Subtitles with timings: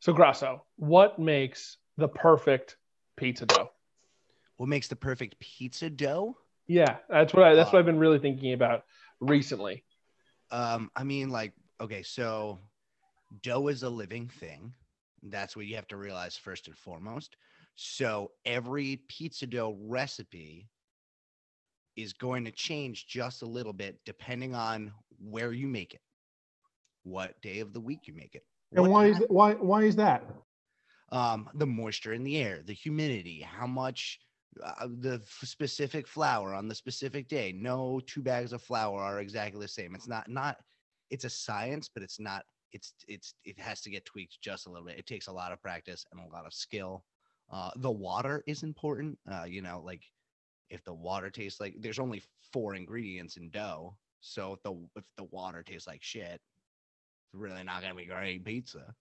[0.00, 2.76] So Grasso, what makes the perfect
[3.16, 3.70] pizza dough?
[4.56, 6.36] What makes the perfect pizza dough?
[6.66, 8.84] Yeah, that's what I that's what I've been really thinking about
[9.20, 9.84] recently.
[10.50, 12.58] Um, I mean, like, okay, so
[13.42, 14.74] dough is a living thing.
[15.22, 17.36] That's what you have to realize first and foremost.
[17.74, 20.68] So every pizza dough recipe
[21.96, 26.02] is going to change just a little bit depending on where you make it,
[27.02, 28.44] what day of the week you make it.
[28.76, 30.24] And why is why why is that?
[31.12, 34.20] um, the moisture in the air, the humidity, how much
[34.64, 37.52] uh, the f- specific flour on the specific day.
[37.52, 39.94] No two bags of flour are exactly the same.
[39.94, 40.56] It's not not.
[41.10, 42.44] It's a science, but it's not.
[42.72, 44.98] It's it's it has to get tweaked just a little bit.
[44.98, 47.04] It takes a lot of practice and a lot of skill.
[47.52, 49.18] Uh, the water is important.
[49.30, 50.02] Uh, you know, like
[50.70, 55.04] if the water tastes like there's only four ingredients in dough, so if the if
[55.16, 56.40] the water tastes like shit,
[57.36, 58.94] really not gonna be great pizza.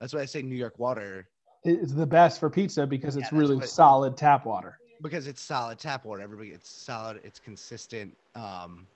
[0.00, 1.28] That's why I say New York water
[1.64, 4.78] is the best for pizza because Yeah, it's that's really what- solid tap water.
[5.02, 6.22] because it's solid tap water.
[6.22, 7.20] Everybody, it's solid.
[7.24, 8.16] It's consistent.
[8.34, 8.86] Um,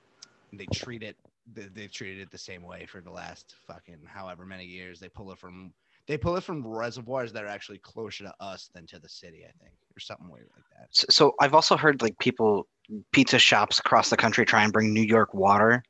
[0.52, 1.16] they treat it.
[1.52, 5.00] They, they've treated it the same way for the last fucking however many years.
[5.00, 5.72] They pull it from.
[6.08, 9.44] They pull it from reservoirs that are actually closer to us than to the city.
[9.44, 10.88] I think, or something weird like that.
[10.90, 12.66] So, so I've also heard like people,
[13.12, 15.82] pizza shops across the country try and bring New York water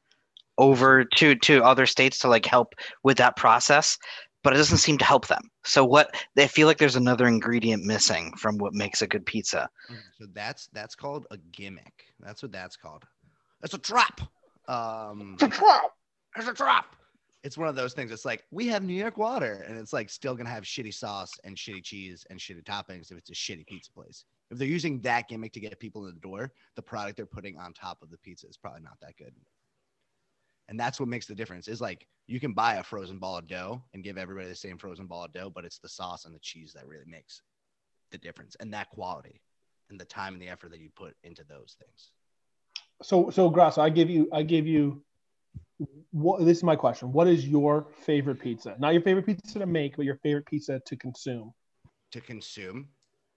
[0.58, 3.96] over to to other states to like help with that process,
[4.42, 5.42] but it doesn't seem to help them.
[5.64, 9.68] So what they feel like there's another ingredient missing from what makes a good pizza.
[10.18, 12.04] So that's that's called a gimmick.
[12.20, 13.04] That's what that's called.
[13.60, 14.20] That's a trap.
[14.68, 15.82] Um, it's a trap.
[16.36, 16.96] It's a trap.
[17.44, 18.12] It's one of those things.
[18.12, 21.32] It's like we have New York water, and it's like still gonna have shitty sauce
[21.44, 24.24] and shitty cheese and shitty toppings if it's a shitty pizza place.
[24.50, 27.58] If they're using that gimmick to get people in the door, the product they're putting
[27.58, 29.32] on top of the pizza is probably not that good.
[30.72, 31.68] And that's what makes the difference.
[31.68, 34.78] Is like you can buy a frozen ball of dough and give everybody the same
[34.78, 37.42] frozen ball of dough, but it's the sauce and the cheese that really makes
[38.10, 39.42] the difference, and that quality,
[39.90, 42.10] and the time and the effort that you put into those things.
[43.02, 45.04] So so Grasso, I give you I give you
[46.10, 47.12] what this is my question.
[47.12, 48.74] What is your favorite pizza?
[48.78, 51.52] Not your favorite pizza to make, but your favorite pizza to consume.
[52.12, 52.88] to consume.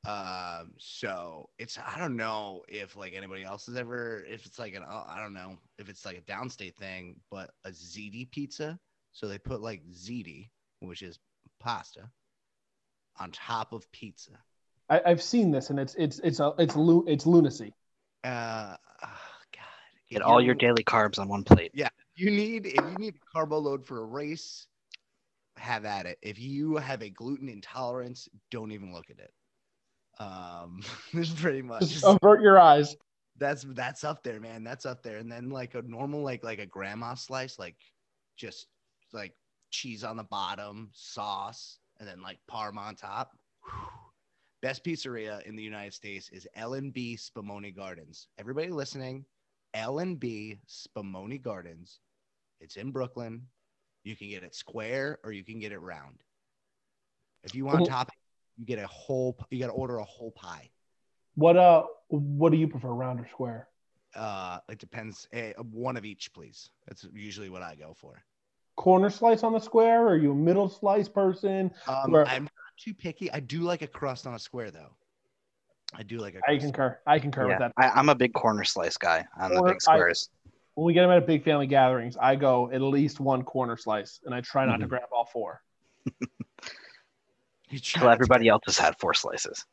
[0.07, 4.75] Um, so it's I don't know if like anybody else has ever if it's like
[4.75, 8.79] an uh, I don't know if it's like a downstate thing, but a ziti pizza.
[9.13, 10.49] So they put like ziti,
[10.79, 11.17] which is
[11.59, 12.09] pasta,
[13.19, 14.31] on top of pizza.
[14.89, 17.73] I, I've seen this and it's it's it's a, it's lu- it's lunacy.
[18.23, 19.07] Uh, oh,
[19.53, 19.63] God,
[20.09, 21.71] Get If all you're- your daily carbs on one plate.
[21.73, 24.67] Yeah, you need if you need a carbo load for a race,
[25.57, 26.19] have at it.
[26.21, 29.31] If you have a gluten intolerance, don't even look at it.
[30.19, 30.81] Um,
[31.13, 32.95] this is pretty much Just avert your eyes.
[33.37, 34.63] that's that's up there, man.
[34.63, 35.17] That's up there.
[35.17, 37.75] And then like a normal like like a grandma slice, like
[38.37, 38.67] just
[39.13, 39.33] like
[39.71, 43.31] cheese on the bottom, sauce, and then like parm on top.
[43.63, 43.89] Whew.
[44.61, 48.27] Best pizzeria in the United States is L and B Spumoni Gardens.
[48.39, 49.25] Everybody listening,
[49.73, 51.99] L and B Spumoni Gardens.
[52.61, 53.43] It's in Brooklyn.
[54.03, 56.19] You can get it square or you can get it round.
[57.43, 57.87] If you want Cool.
[57.87, 58.15] topping,
[58.57, 59.37] you get a whole.
[59.49, 60.69] You got to order a whole pie.
[61.35, 63.67] What uh what do you prefer, round or square?
[64.15, 65.27] Uh, it depends.
[65.33, 66.69] Eh, one of each, please.
[66.87, 68.23] That's usually what I go for.
[68.77, 70.03] Corner slice on the square?
[70.03, 71.71] Or are you a middle slice person?
[71.87, 73.29] Um, Where- I'm not too picky.
[73.31, 74.95] I do like a crust on a square, though.
[75.93, 76.37] I do like a.
[76.47, 76.61] I crust.
[76.61, 76.99] concur.
[77.05, 77.71] I concur with that.
[77.77, 80.29] I, I'm a big corner slice guy on the Or big I- squares.
[80.75, 84.19] When we get them at big family gatherings, I go at least one corner slice,
[84.25, 84.89] and I try not to Mhm.
[84.89, 85.61] grab all four.
[87.69, 89.65] You Till everybody else has had four slices,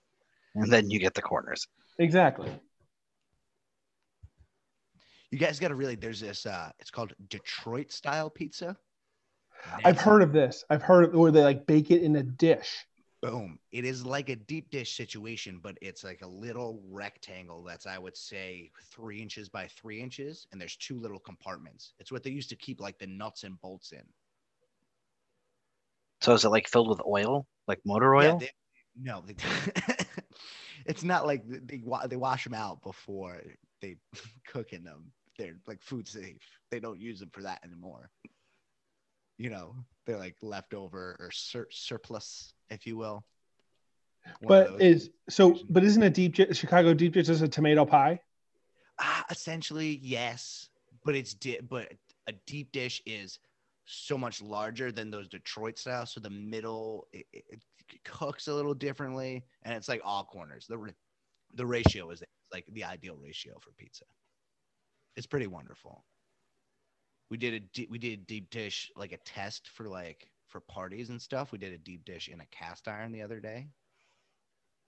[0.54, 1.66] and then you get the corners.
[1.98, 2.50] Exactly.
[5.30, 5.94] You guys got to really.
[5.94, 6.46] There's this.
[6.46, 8.76] Uh, it's called Detroit style pizza.
[9.84, 10.64] I've heard of this.
[10.70, 12.84] I've heard of where they like bake it in a dish.
[13.20, 13.58] Boom.
[13.70, 17.96] It is like a deep dish situation, but it's like a little rectangle that's, I
[17.96, 20.48] would say, three inches by three inches.
[20.50, 21.94] And there's two little compartments.
[22.00, 24.02] It's what they used to keep like the nuts and bolts in.
[26.22, 28.38] So is it like filled with oil, like motor Yeah, oil?
[28.38, 28.50] they-
[29.00, 29.34] no, they,
[30.86, 33.40] it's not like they, wa- they wash them out before
[33.80, 33.96] they
[34.46, 35.12] cook in them.
[35.38, 36.36] They're like food safe.
[36.70, 38.10] They don't use them for that anymore.
[39.38, 39.74] You know,
[40.06, 43.24] they're like leftover or sur- surplus, if you will.
[44.40, 45.58] One But is so?
[45.70, 48.20] But isn't a deep di- Chicago deep dish just a tomato pie?
[49.00, 50.68] Ah, essentially, yes,
[51.04, 51.90] but it's di- but
[52.28, 53.38] a deep dish is
[53.84, 56.06] so much larger than those Detroit style.
[56.06, 57.44] So the middle it, it,
[57.92, 60.66] it cooks a little differently, and it's like all corners.
[60.66, 60.94] The
[61.54, 64.06] the ratio is like the ideal ratio for pizza.
[65.16, 66.06] It's pretty wonderful.
[67.30, 71.10] We did a we did a deep dish like a test for like for parties
[71.10, 73.70] and stuff, we did a deep dish in a cast iron the other day.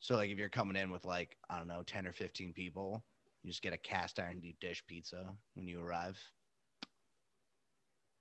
[0.00, 3.06] So like if you're coming in with like I don't know ten or fifteen people,
[3.42, 6.33] you just get a cast iron deep dish pizza when you arrive.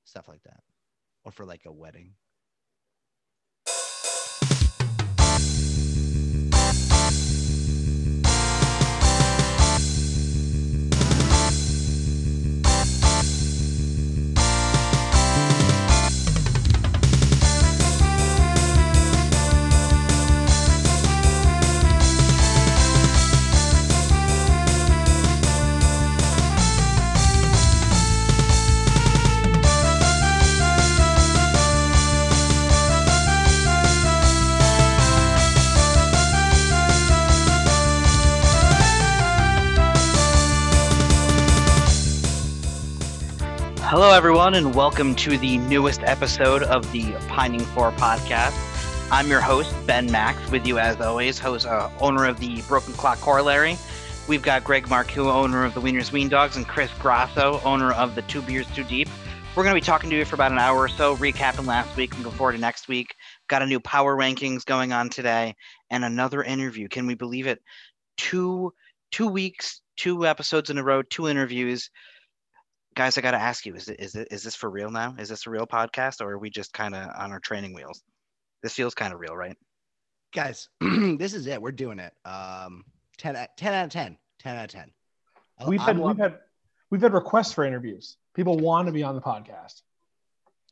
[0.05, 0.63] Stuff like that,
[1.23, 2.11] or for like a wedding.
[44.03, 48.51] Hello, everyone, and welcome to the newest episode of the Pining For podcast.
[49.09, 52.91] I'm your host, Ben Max, with you as always, host, uh, owner of the Broken
[52.95, 53.77] Clock Corollary.
[54.27, 58.13] We've got Greg Marcoux, owner of the Wieners Wien Dogs, and Chris Grasso, owner of
[58.13, 59.07] the Two Beers Too Deep.
[59.55, 61.95] We're going to be talking to you for about an hour or so, recapping last
[61.95, 63.15] week, and looking forward to next week.
[63.47, 65.55] Got a new power rankings going on today,
[65.89, 66.89] and another interview.
[66.89, 67.61] Can we believe it?
[68.17, 68.73] Two
[69.13, 71.89] two weeks, two episodes in a row, two interviews
[72.95, 75.15] guys, I got to ask you: Is it is it is this for real now?
[75.17, 78.01] Is this a real podcast, or are we just kind of on our training wheels?
[78.61, 79.57] This feels kind of real, right?
[80.33, 81.61] Guys, this is it.
[81.61, 82.13] We're doing it.
[82.25, 82.85] Um,
[83.17, 84.17] 10, 10 out of 10.
[84.39, 84.91] 10 out of 10.
[85.67, 86.39] We've had, we've had
[86.89, 88.17] we've had requests for interviews.
[88.33, 89.81] People want to be on the podcast.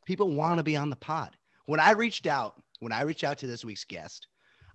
[0.06, 1.38] People want to be on the pod.
[1.66, 4.28] When I reached out, when I reached out to this week's guest,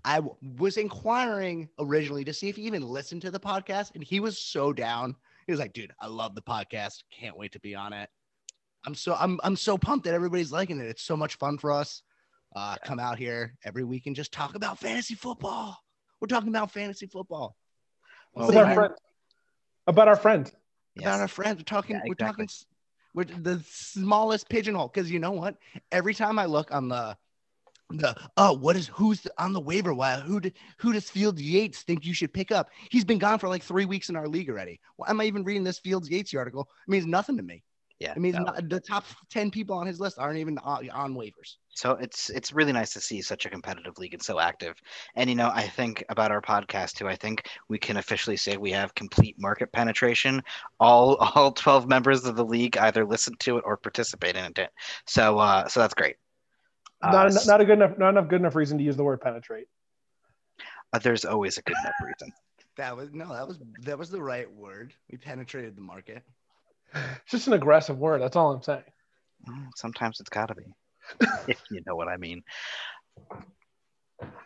[0.05, 4.05] I w- was inquiring originally to see if he even listened to the podcast, and
[4.05, 5.17] he was so down.
[5.47, 7.03] He was like, dude, I love the podcast.
[7.19, 8.09] Can't wait to be on it.
[8.85, 10.87] I'm so I'm I'm so pumped that everybody's liking it.
[10.87, 12.03] It's so much fun for us.
[12.55, 15.77] Uh, come out here every week and just talk about fantasy football.
[16.21, 17.57] We're talking about fantasy football.
[18.35, 18.95] Well, With they our friend.
[19.87, 20.51] About our friend.
[20.99, 21.59] About our friends.
[21.59, 21.97] We're talking.
[21.97, 22.49] Yeah, We're talking.
[23.15, 25.57] We're the smallest pigeonhole because you know what?
[25.93, 27.17] Every time I look on the
[27.91, 30.21] the oh, what is who's on the waiver wire?
[30.21, 32.71] Who did who does Fields Yates think you should pick up?
[32.91, 34.81] He's been gone for like three weeks in our league already.
[34.97, 36.69] Why am I even reading this Fields Yates article?
[36.87, 37.63] It means nothing to me.
[37.99, 38.11] Yeah.
[38.13, 38.43] It means no.
[38.43, 41.57] not, the top ten people on his list aren't even on, on waivers.
[41.71, 44.77] So it's it's really nice to see such a competitive league and so active.
[45.15, 47.09] And you know, I think about our podcast too.
[47.09, 50.43] I think we can officially say we have complete market penetration.
[50.79, 54.71] All all 12 members of the league either listen to it or participate in it.
[55.07, 56.17] So uh so that's great.
[57.07, 59.05] Uh, Not, s- not a good enough not enough good enough reason to use the
[59.05, 59.67] word penetrate.
[60.93, 62.33] uh, there's always a good enough reason.
[62.77, 64.93] That was no, that was that was the right word.
[65.11, 66.23] We penetrated the market.
[66.95, 68.21] It's just an aggressive word.
[68.21, 68.83] That's all I'm saying.
[69.77, 70.65] Sometimes it's got to be,
[71.49, 72.43] if you know what I mean.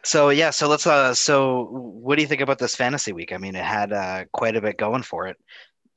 [0.04, 0.86] So yeah, so let's.
[0.86, 3.32] Uh, so what do you think about this fantasy week?
[3.32, 5.36] I mean, it had uh, quite a bit going for it.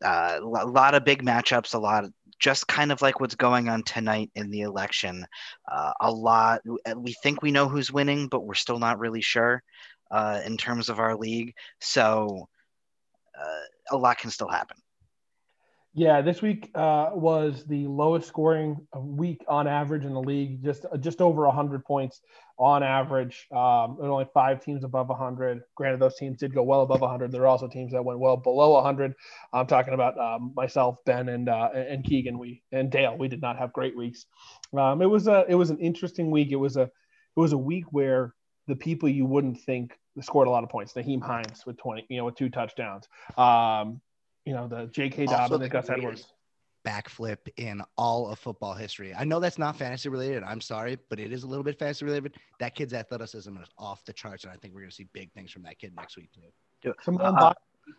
[0.03, 2.13] Uh, a lot of big matchups, a lot, of,
[2.43, 5.25] just kind of like what's going on tonight in the election.
[5.71, 6.59] Uh, a lot.
[6.93, 9.63] We think we know who's winning, but we're still not really sure
[10.11, 11.53] uh, in terms of our league.
[11.79, 12.49] So
[13.39, 14.75] uh, a lot can still happen.
[15.93, 20.85] Yeah, this week uh, was the lowest scoring week on average in the league, just
[20.99, 22.19] just over 100 points
[22.57, 23.47] on average.
[23.51, 25.63] Um, there were only five teams above 100.
[25.75, 27.31] Granted, those teams did go well above 100.
[27.31, 29.13] There are also teams that went well below 100.
[29.51, 32.37] I'm talking about um, myself, Ben, and uh, and Keegan.
[32.37, 33.17] We and Dale.
[33.17, 34.25] We did not have great weeks.
[34.77, 36.51] Um, it was a it was an interesting week.
[36.51, 38.33] It was a it was a week where
[38.67, 40.93] the people you wouldn't think scored a lot of points.
[40.93, 43.07] Nyheim Hines with 20, you know, with two touchdowns.
[43.37, 43.99] Um,
[44.45, 45.25] you know, the J.K.
[45.25, 46.32] Dobbins Gus Edwards.
[46.85, 49.13] Backflip in all of football history.
[49.13, 50.43] I know that's not fantasy related.
[50.43, 52.35] I'm sorry, but it is a little bit fantasy related.
[52.59, 55.31] That kid's athleticism is off the charts, and I think we're going to see big
[55.33, 56.29] things from that kid next week
[56.81, 56.93] too.
[57.01, 57.53] Simone Uh,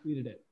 [0.06, 0.42] tweeted it.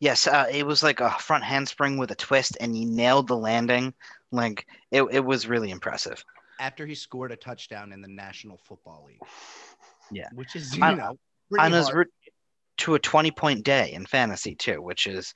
[0.00, 3.36] Yes, uh, it was like a front handspring with a twist, and he nailed the
[3.36, 3.92] landing.
[4.30, 6.24] Like it, it was really impressive.
[6.60, 9.20] After he scored a touchdown in the National Football League,
[10.12, 10.28] Yeah.
[10.34, 11.18] which is you On- know
[11.58, 12.08] On his hard.
[12.78, 15.34] To a twenty-point day in fantasy too, which is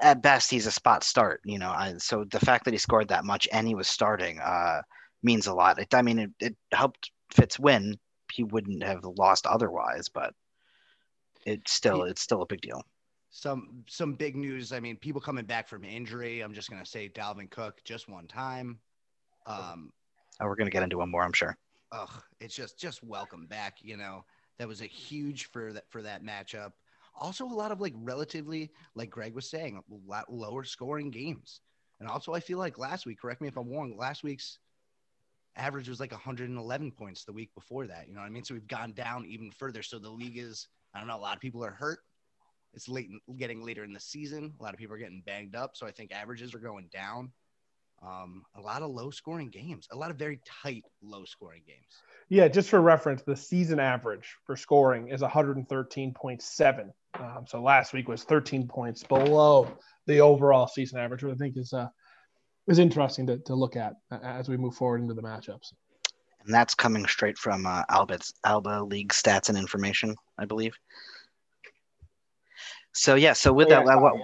[0.00, 1.40] at best he's a spot start.
[1.44, 4.38] You know, I, so the fact that he scored that much and he was starting
[4.40, 4.82] uh,
[5.22, 5.78] means a lot.
[5.78, 7.98] It, I mean, it, it helped Fitz win.
[8.32, 10.34] He wouldn't have lost otherwise, but
[11.44, 12.82] it's still it's still a big deal.
[13.30, 14.72] some some big news.
[14.72, 16.40] I mean, people coming back from injury.
[16.40, 18.78] I'm just going to say Dalvin Cook just one time.
[19.46, 19.92] Um,
[20.40, 21.56] Uh, we're gonna get into him more, I'm sure.
[21.92, 23.78] ugh, it's just just welcome back.
[23.82, 24.24] You know,
[24.58, 26.72] that was a huge for that for that matchup.
[27.20, 31.60] Also, a lot of like relatively, like Greg was saying, a lot lower scoring games.
[32.00, 34.58] And also, I feel like last week, correct me if I'm wrong, last week's
[35.56, 38.06] average was like 111 points the week before that.
[38.08, 38.44] You know what I mean?
[38.44, 39.82] So we've gone down even further.
[39.82, 41.98] So the league is, I don't know, a lot of people are hurt.
[42.74, 44.54] It's late, getting later in the season.
[44.58, 45.72] A lot of people are getting banged up.
[45.74, 47.32] So I think averages are going down.
[48.00, 52.02] Um, a lot of low scoring games, a lot of very tight, low scoring games.
[52.28, 56.90] Yeah, just for reference, the season average for scoring is 113.7.
[57.18, 59.68] Um, so last week was 13 points below
[60.06, 61.88] the overall season average, which I think is uh,
[62.66, 65.72] is interesting to, to look at as we move forward into the matchups.
[66.44, 70.74] And that's coming straight from uh, Alba's Alba League stats and information, I believe.
[72.92, 74.14] So yeah, so with oh, that, what,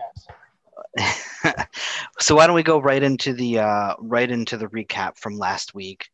[0.96, 1.66] yes.
[2.20, 5.74] so why don't we go right into the uh, right into the recap from last
[5.74, 6.08] week?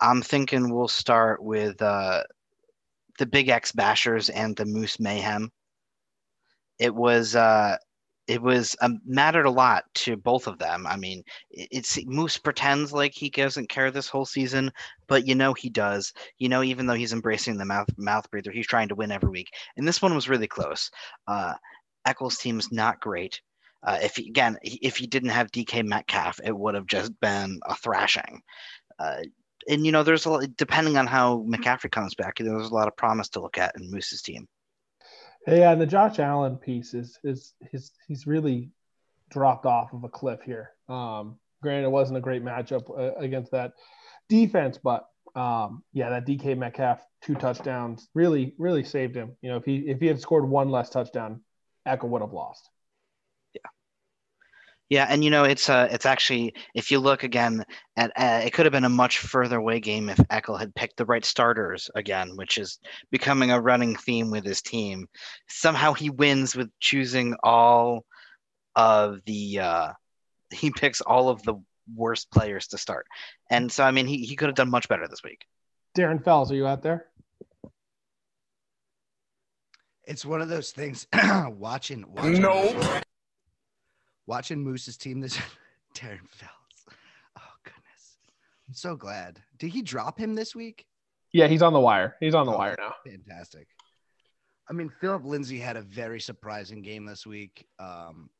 [0.00, 2.22] I'm thinking we'll start with uh,
[3.18, 5.50] the Big X Bashers and the Moose Mayhem.
[6.78, 7.76] It was uh,
[8.26, 10.86] it was um, mattered a lot to both of them.
[10.86, 14.70] I mean, it's Moose pretends like he doesn't care this whole season,
[15.08, 16.12] but you know he does.
[16.38, 19.30] You know, even though he's embracing the mouth mouth breather, he's trying to win every
[19.30, 19.48] week.
[19.76, 20.90] And this one was really close.
[21.26, 21.54] Uh,
[22.06, 23.40] Eccles' team is not great.
[23.82, 27.58] Uh, if he, again, if he didn't have DK Metcalf, it would have just been
[27.66, 28.42] a thrashing.
[28.98, 29.22] Uh,
[29.68, 32.70] and you know, there's a lot, depending on how McCaffrey comes back, you know, there's
[32.70, 34.46] a lot of promise to look at in Moose's team.
[35.46, 38.70] Yeah, and the Josh Allen piece is is his he's really
[39.30, 40.72] dropped off of a cliff here.
[40.88, 43.72] Um, granted, it wasn't a great matchup uh, against that
[44.28, 49.36] defense, but um, yeah, that DK Metcalf two touchdowns really really saved him.
[49.40, 51.40] You know, if he if he had scored one less touchdown,
[51.86, 52.68] Echo would have lost.
[54.90, 57.64] Yeah, and you know it's uh it's actually if you look again
[57.96, 60.96] at uh, it could have been a much further away game if Eckel had picked
[60.96, 62.80] the right starters again, which is
[63.12, 65.06] becoming a running theme with his team.
[65.48, 68.04] Somehow he wins with choosing all
[68.74, 69.92] of the uh
[70.52, 71.54] he picks all of the
[71.94, 73.06] worst players to start.
[73.48, 75.46] And so I mean he he could have done much better this week.
[75.96, 77.06] Darren Fells, are you out there?
[80.04, 81.06] It's one of those things
[81.46, 83.00] watching, watching No
[84.30, 85.36] watching Moose's team this
[85.96, 86.96] Darren Fells.
[87.36, 88.18] Oh goodness.
[88.68, 89.40] I'm so glad.
[89.58, 90.86] Did he drop him this week?
[91.32, 92.14] Yeah, he's on the wire.
[92.20, 92.94] He's on the oh, wire now.
[93.04, 93.66] Fantastic.
[94.68, 97.66] I mean, Philip Lindsay had a very surprising game this week.
[97.80, 98.30] Um,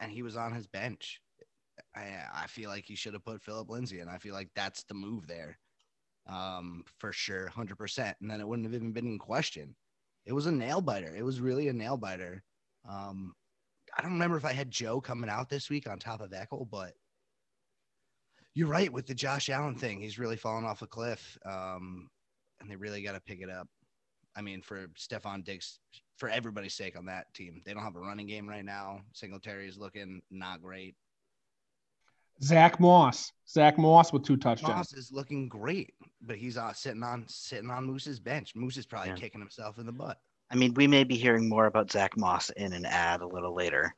[0.00, 1.20] and he was on his bench.
[1.94, 4.84] I I feel like he should have put Philip Lindsay, and I feel like that's
[4.84, 5.58] the move there.
[6.26, 8.16] Um, for sure, hundred percent.
[8.22, 9.76] And then it wouldn't have even been in question.
[10.24, 11.14] It was a nail biter.
[11.14, 12.42] It was really a nail biter.
[12.88, 13.34] Um,
[13.96, 16.68] I don't remember if I had Joe coming out this week on top of Eckel,
[16.70, 16.92] but
[18.54, 20.00] you're right with the Josh Allen thing.
[20.00, 21.38] He's really fallen off a cliff.
[21.46, 22.10] Um,
[22.60, 23.68] and they really got to pick it up.
[24.36, 25.78] I mean, for Stefon Diggs,
[26.18, 29.00] for everybody's sake on that team, they don't have a running game right now.
[29.12, 30.94] Singletary is looking not great.
[32.42, 34.74] Zach Moss, Zach Moss with two touchdowns.
[34.74, 38.54] Moss is looking great, but he's uh, sitting on sitting on Moose's bench.
[38.54, 39.16] Moose is probably yeah.
[39.16, 40.18] kicking himself in the butt.
[40.50, 43.54] I mean, we may be hearing more about Zach Moss in an ad a little
[43.54, 43.94] later.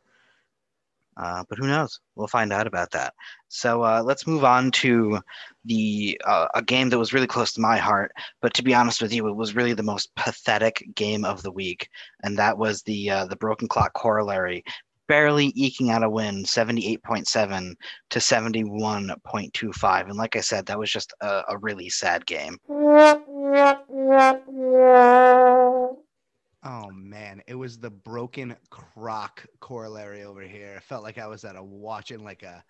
[1.19, 1.99] Uh, but who knows?
[2.15, 3.13] We'll find out about that.
[3.49, 5.19] So uh, let's move on to
[5.65, 8.13] the uh, a game that was really close to my heart.
[8.41, 11.51] But to be honest with you, it was really the most pathetic game of the
[11.51, 11.89] week,
[12.23, 14.63] and that was the uh, the broken clock corollary,
[15.09, 17.77] barely eking out a win, seventy eight point seven
[18.11, 20.07] to seventy one point two five.
[20.07, 22.59] And like I said, that was just a, a really sad game.
[26.65, 30.75] Oh man, it was the broken croc corollary over here.
[30.77, 32.65] I felt like I was at a watching like a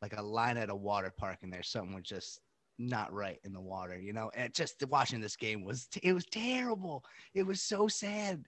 [0.00, 2.40] like a line at a water park and there's something was just
[2.78, 4.30] not right in the water, you know.
[4.34, 7.04] And just watching this game was it was terrible.
[7.34, 8.44] It was so sad.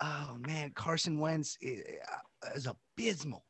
[0.00, 3.44] Oh man, Carson Wentz is abysmal.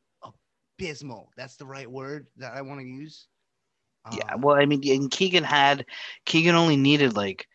[0.77, 1.29] Abysmal.
[1.35, 3.27] That's the right word that I want to use.
[4.13, 5.85] Yeah, um, well, I mean, and Keegan had
[6.25, 7.45] Keegan only needed like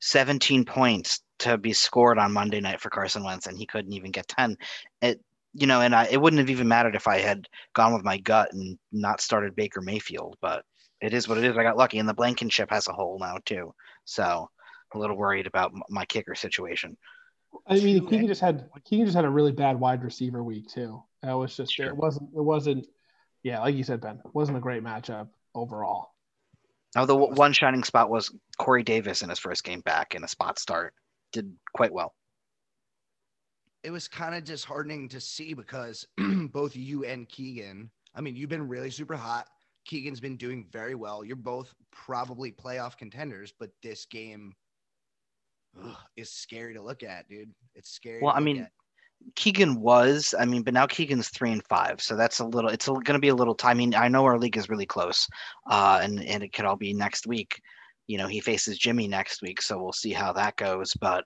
[0.00, 4.10] 17 points to be scored on Monday night for Carson Wentz, and he couldn't even
[4.10, 4.56] get 10.
[5.00, 5.20] It,
[5.54, 8.18] you know, and I, it wouldn't have even mattered if I had gone with my
[8.18, 10.64] gut and not started Baker Mayfield, but
[11.00, 11.56] it is what it is.
[11.56, 14.48] I got lucky, and the Blankenship has a hole now too, so
[14.94, 16.96] a little worried about my kicker situation.
[17.66, 21.02] I mean, Keegan just had Keegan just had a really bad wide receiver week too.
[21.22, 21.86] That was just sure.
[21.86, 22.86] it wasn't it wasn't
[23.42, 26.12] yeah, like you said, Ben, it wasn't a great matchup overall.
[26.94, 30.28] Now, the one shining spot was Corey Davis in his first game back in a
[30.28, 30.94] spot start.
[31.32, 32.14] Did quite well.
[33.82, 36.06] It was kind of disheartening to see because
[36.52, 39.48] both you and Keegan, I mean, you've been really super hot.
[39.84, 41.24] Keegan's been doing very well.
[41.24, 44.54] You're both probably playoff contenders, but this game
[45.82, 47.50] ugh, is scary to look at, dude.
[47.74, 48.20] It's scary.
[48.22, 48.70] Well, I mean, at.
[49.34, 50.34] Keegan was.
[50.38, 52.70] I mean, but now Keegan's three and five, so that's a little.
[52.70, 53.56] It's going to be a little.
[53.62, 55.28] I mean, I know our league is really close,
[55.68, 57.60] uh, and and it could all be next week.
[58.06, 60.92] You know, he faces Jimmy next week, so we'll see how that goes.
[60.94, 61.24] But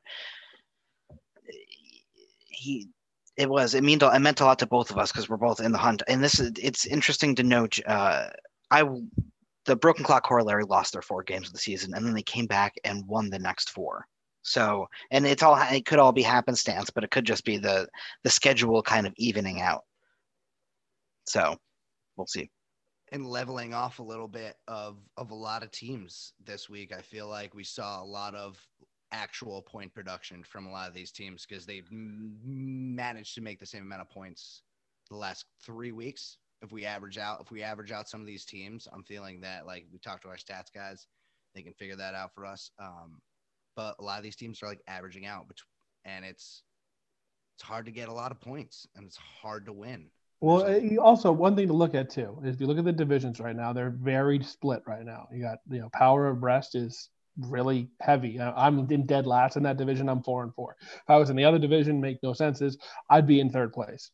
[2.49, 2.89] he,
[3.37, 3.75] it was.
[3.75, 4.03] It meant.
[4.03, 6.03] It meant a lot to both of us because we're both in the hunt.
[6.09, 6.53] And this is.
[6.61, 7.79] It's interesting to note.
[7.87, 8.29] Uh,
[8.71, 8.85] I,
[9.67, 12.47] the Broken Clock Corollary lost their four games of the season, and then they came
[12.47, 14.07] back and won the next four.
[14.43, 17.89] So, and it's all it could all be happenstance, but it could just be the
[18.23, 19.83] the schedule kind of evening out.
[21.27, 21.57] So,
[22.17, 22.49] we'll see.
[23.13, 26.93] And leveling off a little bit of of a lot of teams this week.
[26.93, 28.61] I feel like we saw a lot of
[29.13, 33.67] actual point production from a lot of these teams because they've managed to make the
[33.67, 34.63] same amount of points
[35.11, 36.39] the last three weeks.
[36.63, 39.67] If we average out, if we average out some of these teams, I'm feeling that
[39.67, 41.07] like we talked to our stats guys,
[41.55, 42.71] they can figure that out for us.
[42.79, 43.21] Um,
[43.77, 45.47] but a lot of these teams are like averaging out,
[46.05, 46.63] and it's
[47.57, 50.11] it's hard to get a lot of points, and it's hard to win.
[50.41, 53.41] Well, also one thing to look at too is if you look at the divisions
[53.41, 55.29] right now, they're very split right now.
[55.33, 58.41] You got you know power of Brest is really heavy.
[58.41, 60.09] I'm in dead last in that division.
[60.09, 60.77] I'm four and four.
[60.81, 62.77] If I was in the other division, make no senses.
[63.11, 64.11] I'd be in third place.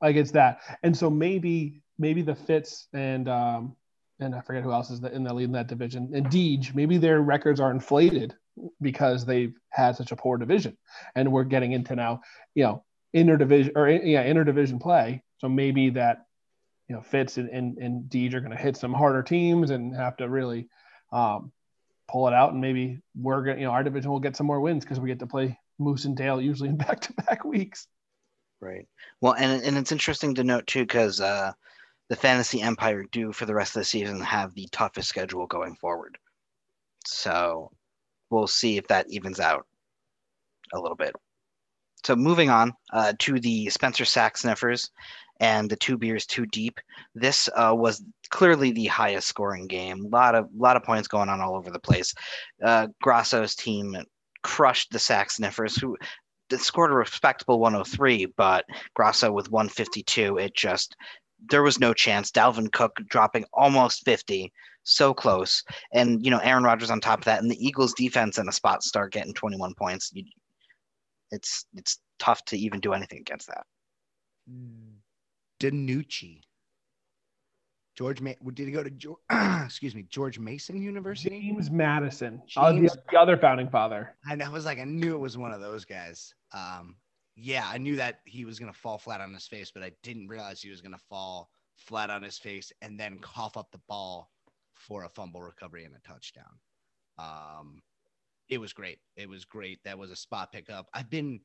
[0.00, 0.60] Like it's that.
[0.82, 3.76] And so maybe maybe the Fits and um
[4.20, 6.12] and I forget who else is in the lead in that division.
[6.14, 8.34] And Deej, maybe their records are inflated
[8.80, 10.76] because they've had such a poor division,
[11.14, 12.20] and we're getting into now,
[12.54, 15.22] you know, interdivision or yeah, interdivision play.
[15.42, 16.26] So maybe that,
[16.88, 19.94] you know, Fits and and, and Deej are going to hit some harder teams and
[19.94, 20.68] have to really
[21.12, 21.50] um,
[22.08, 24.46] pull it out, and maybe we're going, to you know, our division will get some
[24.46, 27.44] more wins because we get to play Moose and Dale usually in back to back
[27.44, 27.88] weeks.
[28.60, 28.86] Right.
[29.20, 31.52] Well, and and it's interesting to note too because uh,
[32.08, 35.74] the Fantasy Empire do for the rest of the season have the toughest schedule going
[35.74, 36.18] forward.
[37.04, 37.72] So
[38.30, 39.66] we'll see if that evens out
[40.72, 41.16] a little bit.
[42.04, 44.90] So moving on uh, to the Spencer Sack Sniffers
[45.42, 46.78] and the two beers too deep.
[47.14, 50.06] This uh, was clearly the highest scoring game.
[50.06, 52.14] A lot of lot of points going on all over the place.
[52.64, 53.96] Uh, Grasso's team
[54.42, 55.96] crushed the Sack Sniffers, who
[56.56, 60.96] scored a respectable 103, but Grasso with 152, it just
[61.48, 62.30] there was no chance.
[62.30, 64.52] Dalvin Cook dropping almost 50,
[64.84, 65.64] so close.
[65.92, 68.52] And, you know, Aaron Rodgers on top of that, and the Eagles defense and a
[68.52, 70.10] spot start getting 21 points.
[70.12, 70.22] You,
[71.32, 73.64] it's it's tough to even do anything against that.
[75.62, 76.40] DiNucci.
[77.94, 79.18] George, Ma- did he go to George,
[79.64, 81.40] excuse me, George Mason University?
[81.40, 84.16] James Madison, James, oh, the, the, other founding father.
[84.26, 84.46] I know.
[84.46, 86.34] I was like, I knew it was one of those guys.
[86.52, 86.96] Um,
[87.36, 90.28] yeah, I knew that he was gonna fall flat on his face, but I didn't
[90.28, 94.30] realize he was gonna fall flat on his face and then cough up the ball
[94.74, 96.58] for a fumble recovery and a touchdown.
[97.18, 97.82] Um,
[98.48, 98.98] it was great.
[99.16, 99.80] It was great.
[99.84, 100.88] That was a spot pickup.
[100.94, 101.40] I've been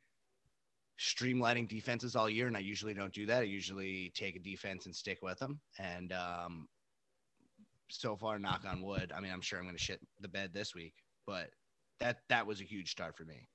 [0.99, 3.41] streamlining defenses all year, and I usually don't do that.
[3.41, 5.59] I usually take a defense and stick with them.
[5.79, 6.67] And um,
[7.89, 9.11] so far, knock on wood.
[9.15, 10.93] I mean, I'm sure I'm going to shit the bed this week,
[11.25, 11.49] but
[11.99, 13.47] that that was a huge start for me.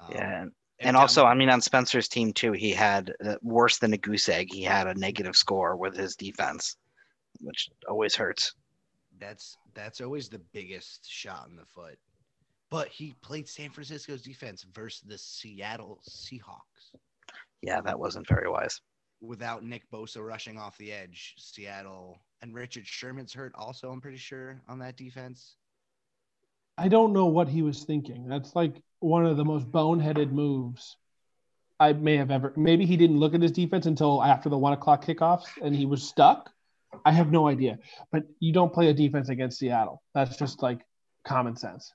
[0.00, 0.44] Um, yeah,
[0.80, 4.28] and also, I mean, on Spencer's team too, he had uh, worse than a goose
[4.28, 4.48] egg.
[4.52, 6.76] He had a negative score with his defense,
[7.40, 8.54] which always hurts.
[9.20, 11.98] That's that's always the biggest shot in the foot.
[12.74, 16.90] But he played San Francisco's defense versus the Seattle Seahawks.
[17.62, 18.80] Yeah, that wasn't very wise.
[19.20, 24.16] Without Nick Bosa rushing off the edge, Seattle and Richard Sherman's hurt also, I'm pretty
[24.16, 25.54] sure, on that defense.
[26.76, 28.26] I don't know what he was thinking.
[28.26, 30.96] That's like one of the most boneheaded moves
[31.78, 32.52] I may have ever.
[32.56, 35.86] Maybe he didn't look at his defense until after the one o'clock kickoffs and he
[35.86, 36.50] was stuck.
[37.04, 37.78] I have no idea.
[38.10, 40.02] But you don't play a defense against Seattle.
[40.12, 40.80] That's just like
[41.24, 41.92] common sense.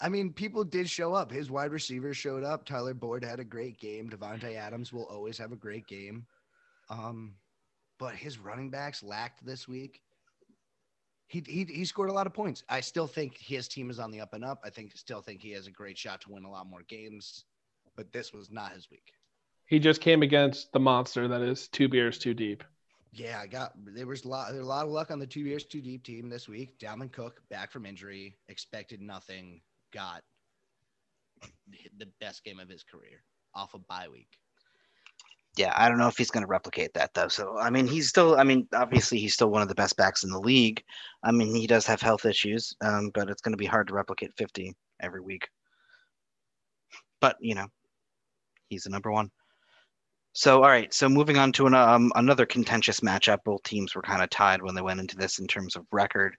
[0.00, 1.30] I mean, people did show up.
[1.30, 2.64] His wide receivers showed up.
[2.64, 4.08] Tyler Boyd had a great game.
[4.08, 6.26] Davante Adams will always have a great game.
[6.88, 7.34] Um,
[7.98, 10.00] but his running backs lacked this week.
[11.26, 12.64] He, he he scored a lot of points.
[12.68, 14.62] I still think his team is on the up and up.
[14.64, 17.44] I think still think he has a great shot to win a lot more games.
[17.94, 19.12] But this was not his week.
[19.66, 22.64] He just came against the monster that is two beers too deep.
[23.12, 25.44] Yeah, I got there was a lot, there a lot of luck on the two
[25.44, 26.78] beers too deep team this week.
[26.78, 29.60] Dalvin Cook back from injury, expected nothing,
[29.92, 30.22] got
[31.98, 33.22] the best game of his career
[33.54, 34.28] off of bye week.
[35.56, 37.28] Yeah, I don't know if he's going to replicate that though.
[37.28, 38.38] So I mean, he's still.
[38.38, 40.82] I mean, obviously he's still one of the best backs in the league.
[41.22, 43.94] I mean, he does have health issues, um, but it's going to be hard to
[43.94, 45.48] replicate 50 every week.
[47.20, 47.66] But you know,
[48.68, 49.30] he's the number one.
[50.32, 50.92] So, all right.
[50.94, 53.38] So, moving on to an, um, another contentious matchup.
[53.44, 56.36] Both teams were kind of tied when they went into this in terms of record.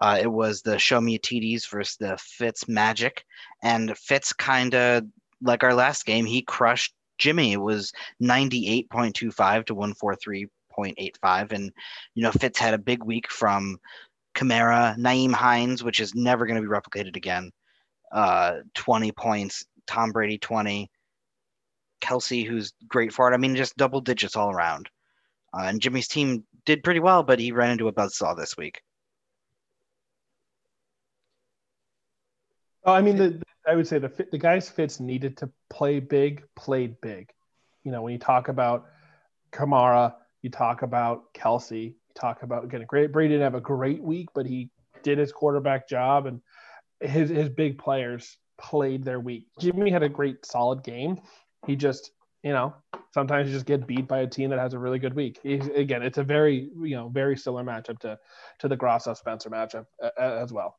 [0.00, 3.24] Uh, it was the Show Me TDs versus the Fitz Magic,
[3.62, 5.04] and Fitz kind of
[5.42, 6.24] like our last game.
[6.24, 7.52] He crushed Jimmy.
[7.52, 11.72] It was ninety eight point two five to one four three point eight five, and
[12.14, 13.78] you know Fitz had a big week from
[14.34, 17.50] Kamara, Nyheim Hines, which is never going to be replicated again.
[18.12, 19.64] Uh, twenty points.
[19.86, 20.90] Tom Brady twenty.
[22.00, 23.34] Kelce, who's great for it.
[23.34, 24.88] I mean, just double digits all around.
[25.52, 28.80] Uh, and Jimmy's team did pretty well, but he ran into a buzzsaw this week.
[32.88, 36.42] Oh, I mean, the, I would say the the guys Fitz needed to play big,
[36.56, 37.28] played big.
[37.84, 38.86] You know, when you talk about
[39.52, 43.12] Kamara, you talk about Kelce, you talk about again, great.
[43.12, 44.70] Brady didn't have a great week, but he
[45.02, 46.40] did his quarterback job, and
[47.00, 49.48] his his big players played their week.
[49.60, 51.20] Jimmy had a great, solid game.
[51.66, 52.74] He just, you know,
[53.12, 55.38] sometimes you just get beat by a team that has a really good week.
[55.42, 58.18] He's, again, it's a very, you know, very similar matchup to
[58.60, 60.78] to the Grasso Spencer matchup uh, as well.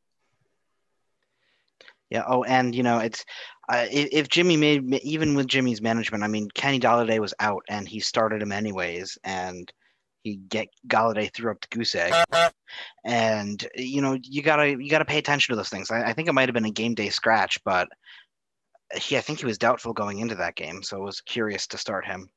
[2.10, 2.24] Yeah.
[2.28, 3.24] Oh, and you know, it's
[3.70, 7.88] uh, if Jimmy made even with Jimmy's management, I mean, Kenny Golladay was out, and
[7.88, 9.72] he started him anyways, and
[10.24, 12.14] he get Golladay threw up the goose egg,
[13.06, 15.92] and you know, you gotta you gotta pay attention to those things.
[15.92, 17.88] I, I think it might have been a game day scratch, but
[18.96, 21.78] he I think he was doubtful going into that game, so I was curious to
[21.78, 22.30] start him.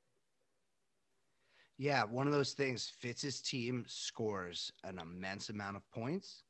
[1.79, 2.93] Yeah, one of those things.
[3.01, 6.45] Fitz's team scores an immense amount of points,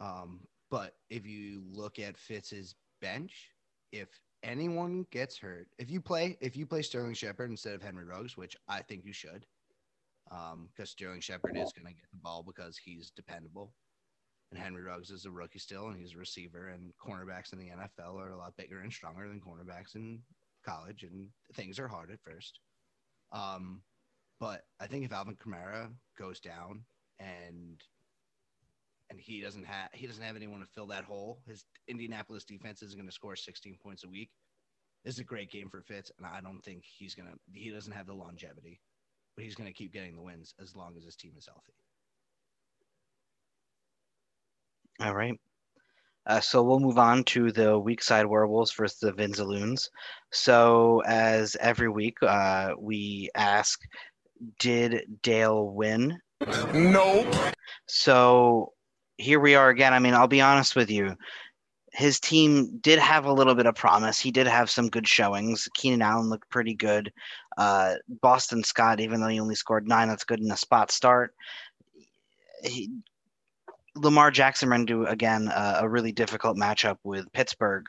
[0.00, 3.50] um, but if you look at Fitz's bench,
[3.92, 4.08] if
[4.42, 8.36] anyone gets hurt, if you play if you play Sterling Shepard instead of Henry Ruggs,
[8.36, 9.46] which I think you should,
[10.30, 13.72] um, because Sterling Shepard is going to get the ball because he's dependable,
[14.50, 17.70] and Henry Ruggs is a rookie still, and he's a receiver, and cornerbacks in the
[17.70, 20.20] NFL are a lot bigger and stronger than cornerbacks in
[20.66, 22.60] college, and things are hard at first.
[23.32, 23.82] Um,
[24.40, 26.84] but I think if Alvin Kamara goes down
[27.18, 27.82] and
[29.10, 31.40] and he doesn't have he doesn't have anyone to fill that hole.
[31.46, 34.30] His Indianapolis defense isn't going to score 16 points a week.
[35.04, 37.34] This is a great game for Fitz, and I don't think he's gonna.
[37.52, 38.80] He doesn't have the longevity,
[39.36, 41.72] but he's going to keep getting the wins as long as his team is healthy.
[45.00, 45.38] All right.
[46.26, 49.88] Uh, so we'll move on to the weak side werewolves versus the Vinzaloons.
[50.30, 53.80] So as every week, uh, we ask,
[54.58, 56.18] did Dale win?
[56.74, 57.34] Nope.
[57.86, 58.72] So
[59.18, 59.92] here we are again.
[59.92, 61.16] I mean, I'll be honest with you.
[61.92, 64.20] His team did have a little bit of promise.
[64.20, 65.68] He did have some good showings.
[65.74, 67.12] Keenan Allen looked pretty good.
[67.56, 71.34] Uh, Boston Scott, even though he only scored nine, that's good in a spot start.
[72.62, 72.90] He,
[73.96, 77.84] Lamar Jackson ran into again uh, a really difficult matchup with Pittsburgh,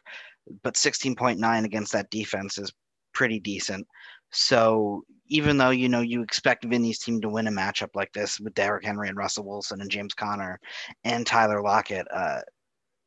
[0.63, 2.73] but 16.9 against that defense is
[3.13, 3.85] pretty decent.
[4.31, 8.39] So even though you know you expect Vinny's team to win a matchup like this
[8.39, 10.59] with Derrick Henry and Russell Wilson and James Conner
[11.03, 12.41] and Tyler Lockett, uh,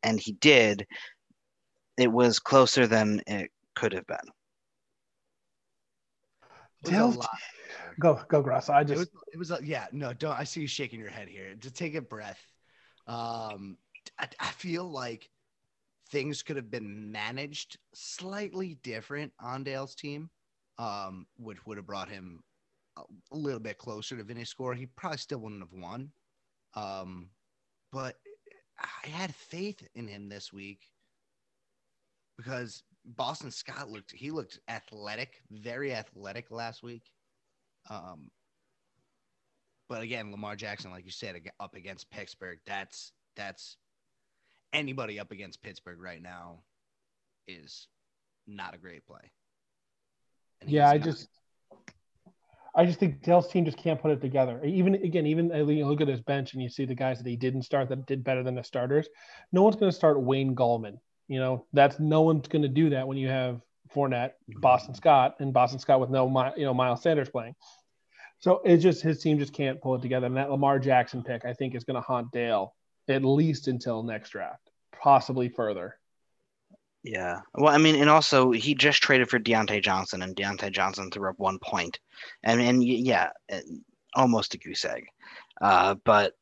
[0.02, 0.86] and he did,
[1.96, 4.16] it was closer than it could have been.
[6.84, 7.16] Dale,
[8.00, 8.68] go go Grass.
[8.68, 11.10] I just it was, it was a, yeah no don't I see you shaking your
[11.10, 11.54] head here.
[11.54, 12.40] Just take a breath.
[13.06, 13.76] Um,
[14.18, 15.28] I, I feel like
[16.10, 20.28] things could have been managed slightly different on Dale's team
[20.82, 22.42] um, which would have brought him
[22.98, 24.74] a little bit closer to Vinny's score.
[24.74, 26.10] He probably still wouldn't have won.
[26.74, 27.28] Um,
[27.92, 28.16] but
[28.80, 30.80] I had faith in him this week
[32.36, 37.12] because Boston Scott looked he looked athletic, very athletic last week.
[37.88, 38.30] Um,
[39.88, 43.76] but again, Lamar Jackson, like you said, up against Pittsburgh, that's that's
[44.72, 46.62] anybody up against Pittsburgh right now
[47.46, 47.86] is
[48.48, 49.30] not a great play
[50.66, 51.28] yeah, I just,
[52.74, 54.62] I just think Dale's team just can't put it together.
[54.64, 57.36] Even again, even you look at his bench and you see the guys that he
[57.36, 59.08] didn't start that did better than the starters.
[59.52, 60.98] No one's going to start Wayne Gallman.
[61.28, 63.60] You know, that's no one's going to do that when you have
[63.94, 67.54] Fournette, Boston Scott, and Boston Scott with no, you know, Miles Sanders playing.
[68.38, 70.26] So it's just his team just can't pull it together.
[70.26, 72.74] And that Lamar Jackson pick, I think, is going to haunt Dale
[73.08, 75.98] at least until next draft, possibly further.
[77.04, 77.40] Yeah.
[77.54, 81.28] Well, I mean, and also he just traded for Diontae Johnson, and Diontae Johnson threw
[81.28, 81.98] up one point,
[82.44, 83.30] and and yeah,
[84.14, 85.06] almost a goose egg.
[85.60, 86.34] Uh, but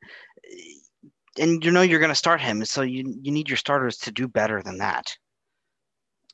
[1.39, 4.13] and you know you're going to start him, so you you need your starters to
[4.13, 5.17] do better than that.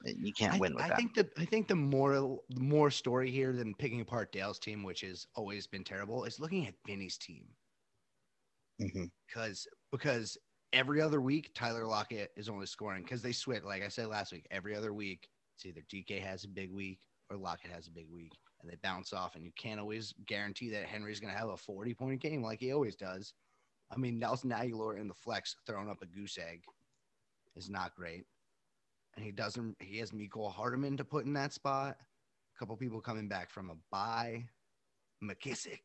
[0.05, 0.97] You can't I, win with I that.
[0.97, 5.03] think the I think the more more story here than picking apart Dale's team, which
[5.03, 7.45] has always been terrible, is looking at Vinny's team.
[8.81, 9.05] Mm-hmm.
[9.27, 10.37] Because because
[10.73, 13.65] every other week, Tyler Lockett is only scoring because they switch.
[13.65, 17.01] Like I said last week, every other week, it's either DK has a big week
[17.31, 18.33] or Lockett has a big week.
[18.61, 21.57] and they bounce off, and you can't always guarantee that Henry's going to have a
[21.57, 23.35] 40 point game like he always does.
[23.91, 26.65] I mean, Nelson Agholor in the flex throwing up a goose egg
[27.55, 28.25] is not great.
[29.15, 31.97] And he doesn't, he has Mecole Hardman to put in that spot.
[32.01, 34.45] A couple people coming back from a bye.
[35.23, 35.81] McKissic,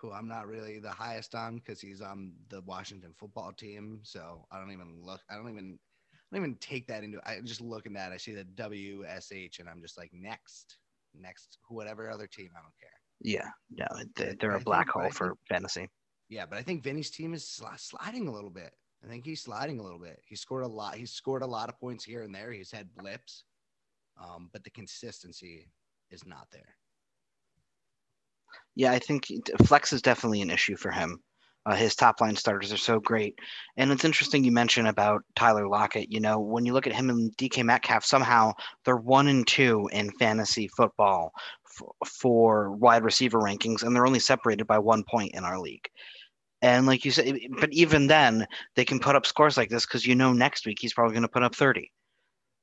[0.00, 4.00] who I'm not really the highest on because he's on the Washington football team.
[4.02, 5.78] So I don't even look, I don't even,
[6.12, 8.12] I don't even take that into, I just look at that.
[8.12, 10.78] I see the WSH and I'm just like, next,
[11.14, 12.90] next, whatever other team, I don't care.
[13.20, 15.88] Yeah, no, they're a black hole for fantasy.
[16.28, 18.72] Yeah, but I think Vinny's team is sli- sliding a little bit.
[19.04, 20.20] I think he's sliding a little bit.
[20.26, 20.96] He scored a lot.
[20.96, 22.52] He's scored a lot of points here and there.
[22.52, 23.44] He's had blips,
[24.22, 25.70] um, but the consistency
[26.10, 26.76] is not there.
[28.78, 29.26] Yeah, I think
[29.66, 31.20] flex is definitely an issue for him.
[31.66, 33.36] Uh, his top line starters are so great.
[33.76, 36.12] And it's interesting you mention about Tyler Lockett.
[36.12, 38.52] You know, when you look at him and DK Metcalf, somehow
[38.84, 41.32] they're one and two in fantasy football
[41.66, 45.88] f- for wide receiver rankings, and they're only separated by one point in our league.
[46.62, 50.06] And like you said, but even then, they can put up scores like this because
[50.06, 51.90] you know next week he's probably going to put up 30.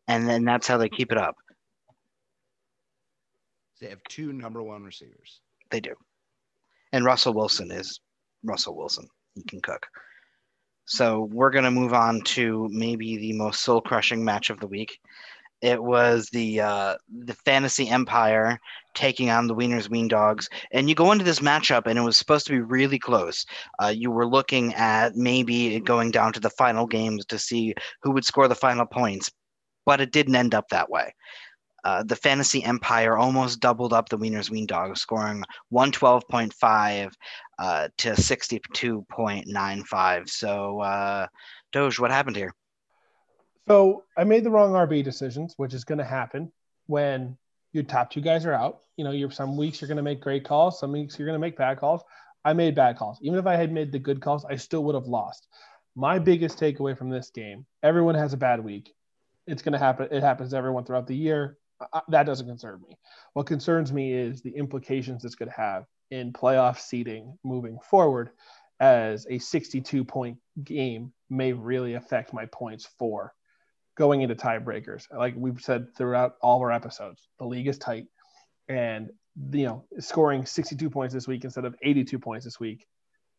[0.07, 1.35] And then that's how they keep it up.
[3.81, 5.41] They have two number one receivers.
[5.71, 5.93] They do.
[6.91, 7.99] And Russell Wilson is
[8.43, 9.07] Russell Wilson.
[9.33, 9.85] He can cook.
[10.85, 14.67] So we're going to move on to maybe the most soul crushing match of the
[14.67, 14.99] week.
[15.61, 18.59] It was the uh, the Fantasy Empire
[18.93, 22.17] taking on the Wieners Wien Dogs, and you go into this matchup, and it was
[22.17, 23.45] supposed to be really close.
[23.81, 27.73] Uh, you were looking at maybe going down to the final games to see
[28.03, 29.31] who would score the final points,
[29.85, 31.11] but it didn't end up that way.
[31.85, 37.11] Uh, the Fantasy Empire almost doubled up the Wieners Wien Dog, scoring 112.5
[37.59, 40.29] uh, to 62.95.
[40.29, 41.27] So, uh,
[41.71, 42.55] Doge, what happened here?
[43.67, 46.51] So I made the wrong RB decisions, which is going to happen
[46.87, 47.37] when
[47.71, 48.79] your top two guys are out.
[48.97, 51.35] You know, you're some weeks you're going to make great calls, some weeks you're going
[51.35, 52.01] to make bad calls.
[52.43, 53.19] I made bad calls.
[53.21, 55.47] Even if I had made the good calls, I still would have lost.
[55.95, 58.95] My biggest takeaway from this game: everyone has a bad week.
[59.45, 60.07] It's going to happen.
[60.11, 61.59] It happens to everyone throughout the year.
[61.93, 62.97] I, that doesn't concern me.
[63.33, 68.31] What concerns me is the implications this could have in playoff seeding moving forward,
[68.79, 73.33] as a 62 point game may really affect my points for
[73.97, 75.05] going into tiebreakers.
[75.15, 78.07] Like we've said throughout all of our episodes, the league is tight,
[78.67, 79.09] and
[79.51, 82.85] you know, scoring 62 points this week instead of 82 points this week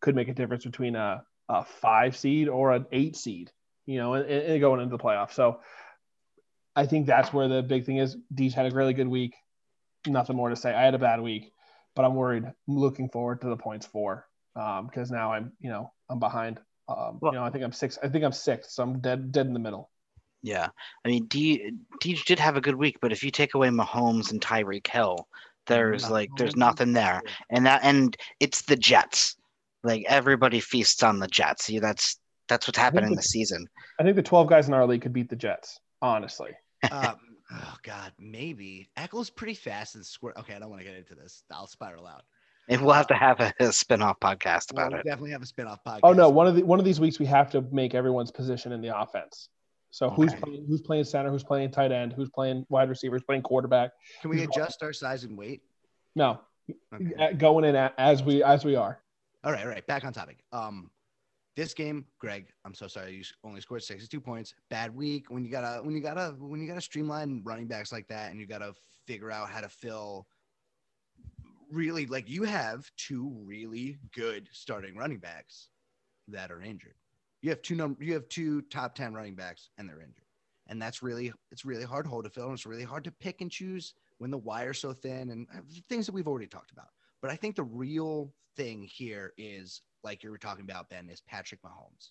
[0.00, 3.50] could make a difference between a, a five seed or an eight seed.
[3.86, 5.32] You know, and, and going into the playoffs.
[5.32, 5.60] So
[6.76, 8.16] I think that's where the big thing is.
[8.34, 9.34] Deej had a really good week.
[10.06, 10.72] Nothing more to say.
[10.74, 11.52] I had a bad week,
[11.94, 12.44] but I'm worried.
[12.44, 16.60] I'm looking forward to the points four because now I'm, you know, I'm behind.
[16.88, 17.98] Um, Well- you know, I think I'm six.
[18.02, 18.72] I think I'm six.
[18.74, 19.90] So I'm dead, dead in the middle.
[20.42, 20.68] Yeah,
[21.04, 24.30] I mean, D Deej did have a good week, but if you take away Mahomes
[24.30, 25.26] and Tyreek Hill,
[25.66, 29.34] there's like there's nothing there, and that and it's the Jets.
[29.82, 31.68] Like everybody feasts on the Jets.
[31.68, 33.66] Yeah, that's that's what's happening the- this season.
[33.98, 36.50] I think the 12 guys in our league could beat the Jets, honestly.
[36.92, 37.16] Um,
[37.52, 40.36] oh God, maybe Eccles pretty fast and squirt.
[40.38, 41.42] Okay, I don't want to get into this.
[41.50, 42.22] I'll spiral out.
[42.68, 45.04] And we'll have to have a, a spin-off podcast about We'll it.
[45.04, 46.00] definitely have a spin-off podcast.
[46.02, 48.72] Oh no, one of the one of these weeks we have to make everyone's position
[48.72, 49.48] in the offense.
[49.90, 53.22] So who's playing, who's playing center, who's playing tight end, who's playing wide receiver, who's
[53.24, 53.92] playing quarterback.
[54.20, 55.62] Can we adjust our size and weight?
[56.14, 56.40] No,
[56.94, 57.14] Okay.
[57.18, 59.00] uh, going in as we as we are.
[59.44, 59.86] All right, all right.
[59.86, 60.38] Back on topic.
[60.52, 60.90] Um,
[61.56, 63.14] this game, Greg, I'm so sorry.
[63.14, 64.54] You only scored 62 points.
[64.68, 65.30] Bad week.
[65.30, 68.38] When you gotta, when you gotta, when you gotta streamline running backs like that, and
[68.38, 68.74] you gotta
[69.06, 70.26] figure out how to fill.
[71.72, 75.68] Really, like you have two really good starting running backs
[76.28, 76.94] that are injured.
[77.42, 78.04] You have two number.
[78.04, 80.24] You have two top 10 running backs, and they're injured.
[80.68, 83.40] And that's really, it's really hard hole to fill, and it's really hard to pick
[83.40, 86.88] and choose when the wire's so thin, and uh, things that we've already talked about.
[87.26, 91.20] But I think the real thing here is, like you were talking about, Ben, is
[91.22, 92.10] Patrick Mahomes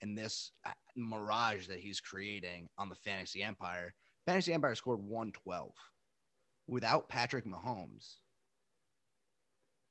[0.00, 3.92] and this uh, mirage that he's creating on the Fantasy Empire.
[4.24, 5.70] Fantasy Empire scored 112.
[6.66, 8.14] Without Patrick Mahomes,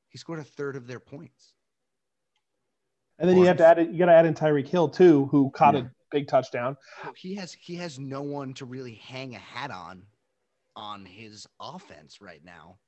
[0.10, 1.54] he scored a third of their points.
[3.20, 5.28] And then you have to add it, you got to add in Tyreek Hill too,
[5.28, 5.82] who caught Yeah.
[5.82, 6.78] a big touchdown.
[7.16, 10.08] He has he has no one to really hang a hat on
[10.76, 12.80] on his offense right now.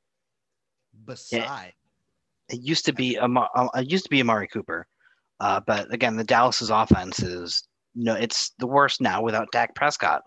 [1.06, 1.73] Beside,
[2.49, 3.28] It used to be uh,
[3.75, 4.88] it used to be Amari Cooper,
[5.39, 10.23] uh, but again, the Dallas's offense is no, it's the worst now without Dak Prescott,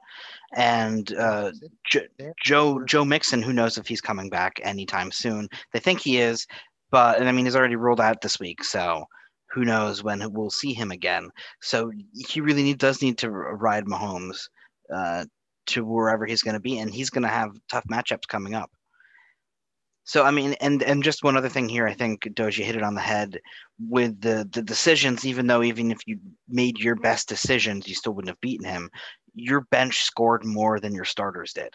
[0.54, 1.52] and uh,
[1.88, 2.06] Jo-
[2.44, 5.48] Joe Joe Mixon, who knows if he's coming back anytime soon?
[5.72, 6.46] They think he is,
[6.90, 9.04] but and I mean he's already ruled out this week, so
[9.52, 11.30] who knows when we'll see him again?
[11.60, 14.48] So he really need, does need to ride Mahomes
[14.92, 15.26] uh,
[15.66, 18.70] to wherever he's going to be, and he's going to have tough matchups coming up.
[20.04, 22.82] So I mean, and and just one other thing here, I think Doji hit it
[22.82, 23.38] on the head
[23.78, 25.24] with the the decisions.
[25.24, 28.90] Even though even if you made your best decisions, you still wouldn't have beaten him.
[29.34, 31.74] Your bench scored more than your starters did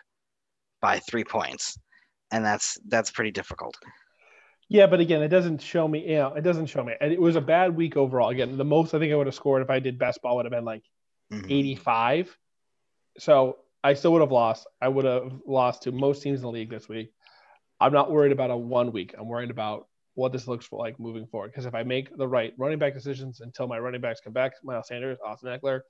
[0.82, 1.78] by three points,
[2.32, 3.76] and that's that's pretty difficult.
[4.70, 6.10] Yeah, but again, it doesn't show me.
[6.10, 6.94] You know, it doesn't show me.
[7.00, 8.30] And it was a bad week overall.
[8.30, 10.46] Again, the most I think I would have scored if I did best ball would
[10.46, 10.84] have been like
[11.32, 11.50] Mhm.
[11.50, 12.38] 85.
[13.18, 14.68] So I still would have lost.
[14.82, 17.14] I would have lost to most teams in the league this week.
[17.80, 19.14] I'm not worried about a one week.
[19.18, 21.52] I'm worried about what this looks like moving forward.
[21.52, 24.54] Because if I make the right running back decisions until my running backs come back,
[24.64, 25.82] Miles Sanders, Austin Ekeler,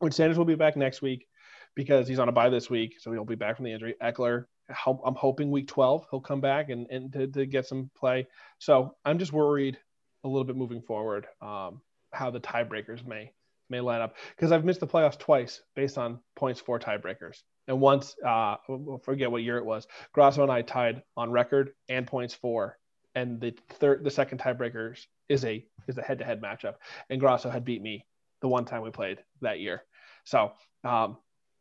[0.00, 1.28] which Sanders will be back next week
[1.74, 3.94] because he's on a bye this week, so he'll be back from the injury.
[4.02, 4.46] Ekeler,
[4.86, 8.26] I'm hoping week 12 he'll come back and, and to, to get some play.
[8.58, 9.78] So I'm just worried
[10.24, 11.80] a little bit moving forward um,
[12.12, 13.32] how the tiebreakers may
[13.72, 17.42] may line up because I've missed the playoffs twice based on points for tiebreakers.
[17.66, 18.56] And once, uh,
[19.02, 22.78] forget what year it was, Grasso and I tied on record and points for,
[23.14, 26.74] and the third, the second tiebreakers is a is a head to head matchup,
[27.10, 28.06] and Grasso had beat me
[28.40, 29.82] the one time we played that year.
[30.24, 30.52] So
[30.84, 31.16] um,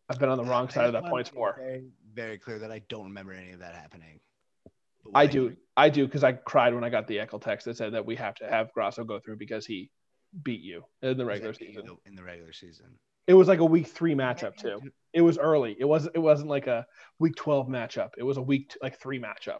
[0.09, 1.55] I've been on the wrong side of that points for.
[1.57, 4.19] Very, very clear that I don't remember any of that happening.
[5.13, 7.93] I do, I do, because I cried when I got the Eckel text that said
[7.93, 9.89] that we have to have Grasso go through because he
[10.43, 11.97] beat you in the regular season.
[12.05, 12.97] in the regular season.
[13.27, 14.81] It was like a week three matchup too.
[15.13, 15.75] It was early.
[15.79, 16.15] It wasn't.
[16.15, 16.85] It wasn't like a
[17.19, 18.11] week twelve matchup.
[18.17, 19.59] It was a week t- like three matchup.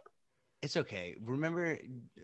[0.62, 1.16] It's okay.
[1.22, 1.78] Remember,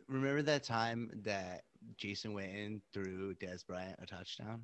[0.09, 1.63] remember that time that
[1.97, 4.63] Jason Witten threw Dez Bryant a touchdown.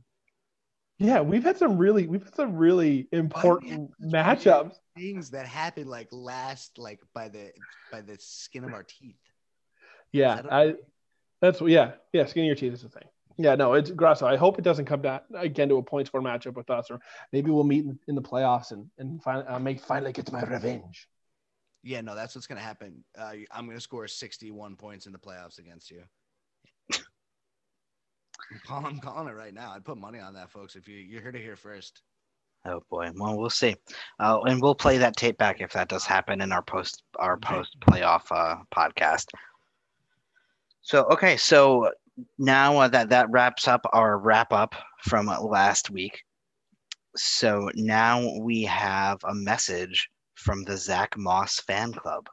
[0.98, 4.74] Yeah, we've had some really we've had some really important oh, such matchups.
[4.96, 7.50] Things that happened like last, like by the
[7.90, 9.16] by the skin of our teeth.
[10.12, 10.74] Yeah, I
[11.40, 13.08] that's yeah yeah skin of your teeth is the thing.
[13.36, 14.26] Yeah, no, it's Grasso.
[14.26, 17.00] I hope it doesn't come down again to a points for matchup with us, or
[17.32, 20.42] maybe we'll meet in, in the playoffs and and finally uh, make finally get my
[20.42, 21.08] revenge.
[21.82, 23.04] Yeah, no, that's what's gonna happen.
[23.18, 26.02] Uh, I'm gonna score 61 points in the playoffs against you.
[26.92, 29.72] I'm calling, I'm calling it right now.
[29.72, 30.76] I'd put money on that, folks.
[30.76, 32.02] If you you're here to hear first.
[32.66, 33.10] Oh boy.
[33.14, 33.76] Well, we'll see.
[34.18, 37.36] Uh, and we'll play that tape back if that does happen in our post our
[37.36, 39.26] post playoff uh, podcast.
[40.80, 41.90] So okay, so
[42.38, 46.22] now uh, that that wraps up our wrap up from last week.
[47.16, 52.26] So now we have a message from the Zach Moss fan club.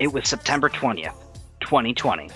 [0.00, 1.14] It was September 20th,
[1.60, 2.28] 2020.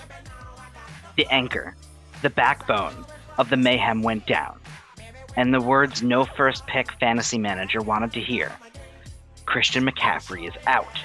[1.17, 1.75] The anchor,
[2.21, 3.05] the backbone
[3.37, 4.59] of the mayhem went down,
[5.35, 8.51] and the words no first pick fantasy manager wanted to hear
[9.45, 10.99] Christian McCaffrey is out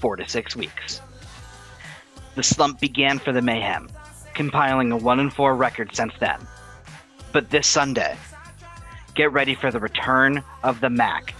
[0.00, 1.00] four to six weeks.
[2.34, 3.88] The slump began for the mayhem,
[4.34, 6.38] compiling a 1 and 4 record since then.
[7.32, 8.16] But this Sunday,
[9.14, 11.34] get ready for the return of the Mac.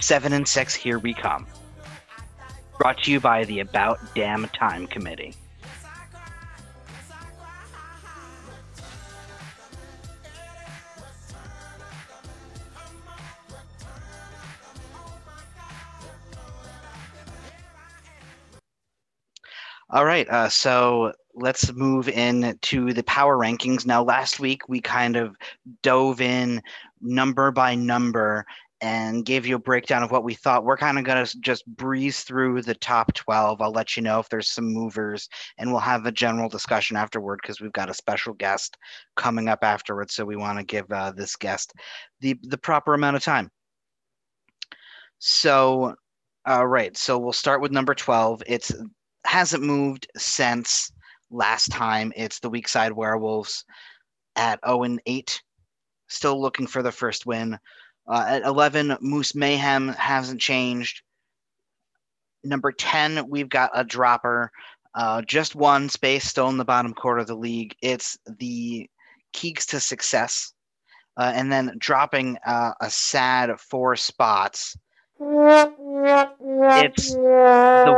[0.00, 1.46] 7 and 6, here we come.
[2.78, 5.34] Brought to you by the About Damn Time Committee.
[19.92, 23.84] All right, uh, so let's move in to the power rankings.
[23.84, 25.34] Now, last week we kind of
[25.82, 26.62] dove in
[27.00, 28.44] number by number
[28.80, 30.64] and gave you a breakdown of what we thought.
[30.64, 33.60] We're kind of going to just breeze through the top 12.
[33.60, 37.40] I'll let you know if there's some movers, and we'll have a general discussion afterward
[37.42, 38.76] because we've got a special guest
[39.16, 40.14] coming up afterwards.
[40.14, 41.72] So we want to give uh, this guest
[42.20, 43.50] the, the proper amount of time.
[45.18, 45.96] So,
[46.46, 48.44] all right, so we'll start with number 12.
[48.46, 48.72] It's
[49.24, 50.92] hasn't moved since
[51.30, 52.12] last time.
[52.16, 53.64] It's the weak side werewolves
[54.36, 55.42] at 0 and 8,
[56.08, 57.58] still looking for the first win.
[58.08, 61.02] Uh, at 11, Moose Mayhem hasn't changed.
[62.42, 64.50] Number 10, we've got a dropper,
[64.94, 67.76] uh, just one space still in the bottom quarter of the league.
[67.82, 68.88] It's the
[69.32, 70.52] Keeks to Success.
[71.16, 74.76] Uh, and then dropping uh, a sad four spots.
[75.22, 77.18] It's the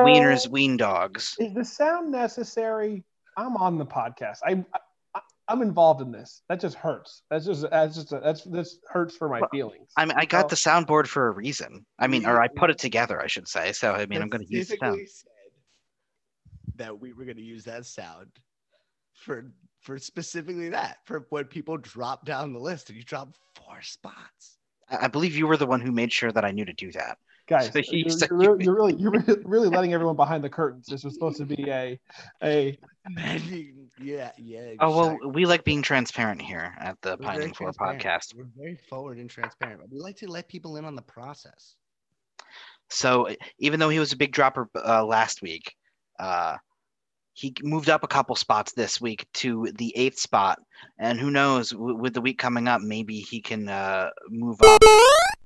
[0.04, 1.36] Wieners Ween Dogs.
[1.38, 3.04] Is the sound necessary?
[3.36, 4.38] I'm on the podcast.
[4.44, 6.42] I, I I'm involved in this.
[6.48, 7.22] That just hurts.
[7.30, 9.90] That's just that's just that's this hurts for my Well, feelings.
[9.96, 10.48] I mean, I got Oh.
[10.48, 11.84] the soundboard for a reason.
[11.98, 13.72] I mean, or I put it together, I should say.
[13.72, 15.00] So, I mean, I'm going to use the sound.
[15.08, 15.28] Said
[16.76, 18.28] that we were going to use that sound
[19.14, 23.80] for for specifically that for when people drop down the list and you drop four
[23.82, 24.58] spots.
[24.92, 26.92] I I believe you were the one who made sure that I knew to do
[26.92, 27.18] that.
[27.48, 30.50] guys, So you you're, you're, really, you're really you're really- really letting everyone behind the
[30.50, 30.86] curtains.
[30.86, 31.98] This was supposed to be a
[32.42, 32.78] a
[34.00, 34.74] yeah, yeah.
[34.80, 35.30] Oh well, exactly.
[35.30, 38.34] we like being transparent here at the We're very Pining Floor podcast.
[38.36, 39.80] We're very forward and transparent.
[39.90, 41.74] We like to let people in on the process.
[42.90, 43.28] So
[43.58, 45.74] even though he was a big dropper uh, last week,
[46.20, 46.56] uh,
[47.34, 50.58] he moved up a couple spots this week to the eighth spot,
[50.98, 51.70] and who knows?
[51.70, 54.82] W- with the week coming up, maybe he can uh, move up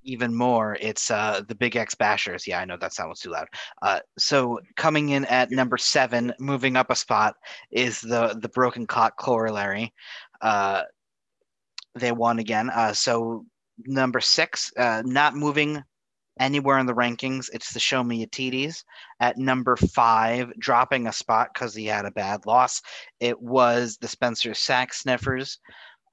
[0.02, 0.76] even more.
[0.80, 2.46] It's uh, the Big X Bashers.
[2.46, 3.46] Yeah, I know that sounds too loud.
[3.82, 7.34] Uh, so coming in at number seven, moving up a spot,
[7.70, 9.92] is the the Broken Clock Corollary.
[10.40, 10.82] Uh,
[11.94, 12.70] they won again.
[12.70, 13.44] Uh, so
[13.86, 15.82] number six, uh, not moving
[16.38, 17.48] anywhere in the rankings.
[17.52, 18.84] It's the Show Me TDs
[19.20, 22.82] at number five, dropping a spot because he had a bad loss.
[23.20, 25.58] It was the Spencer Sack Sniffers.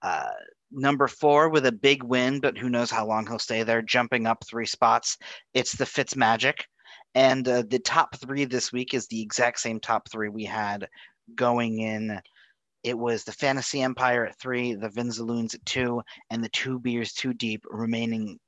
[0.01, 0.29] Uh,
[0.71, 4.25] number four with a big win, but who knows how long he'll stay there, jumping
[4.25, 5.17] up three spots.
[5.53, 6.65] It's the Fitz Magic.
[7.15, 10.87] And uh, the top three this week is the exact same top three we had
[11.35, 12.19] going in.
[12.83, 17.13] It was the Fantasy Empire at three, the Vinzaloons at two, and the Two Beers
[17.13, 18.39] Too Deep remaining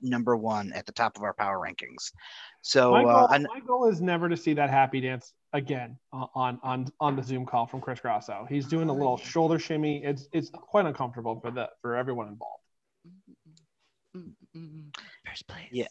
[0.00, 2.12] number one at the top of our power rankings.
[2.60, 6.26] So, my, goal, uh, my goal is never to see that happy dance again uh,
[6.34, 8.46] on on on the Zoom call from Chris Grasso.
[8.48, 10.02] He's doing a little shoulder shimmy.
[10.04, 12.62] It's it's quite uncomfortable for the for everyone involved.
[15.26, 15.68] First place.
[15.72, 15.86] Yeah.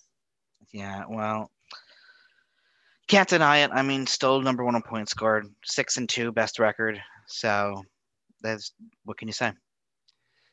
[0.72, 1.52] yeah, well,
[3.08, 3.72] can't deny it.
[3.74, 7.02] I mean, still number one on points scored, six and two, best record.
[7.32, 7.84] So,
[8.42, 8.74] there's
[9.06, 9.52] what can you say?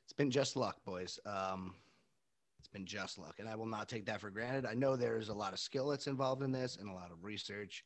[0.05, 1.18] It's been just luck, boys.
[1.26, 1.74] Um,
[2.59, 4.66] it's been just luck, and I will not take that for granted.
[4.66, 7.24] I know there's a lot of skill that's involved in this and a lot of
[7.24, 7.85] research,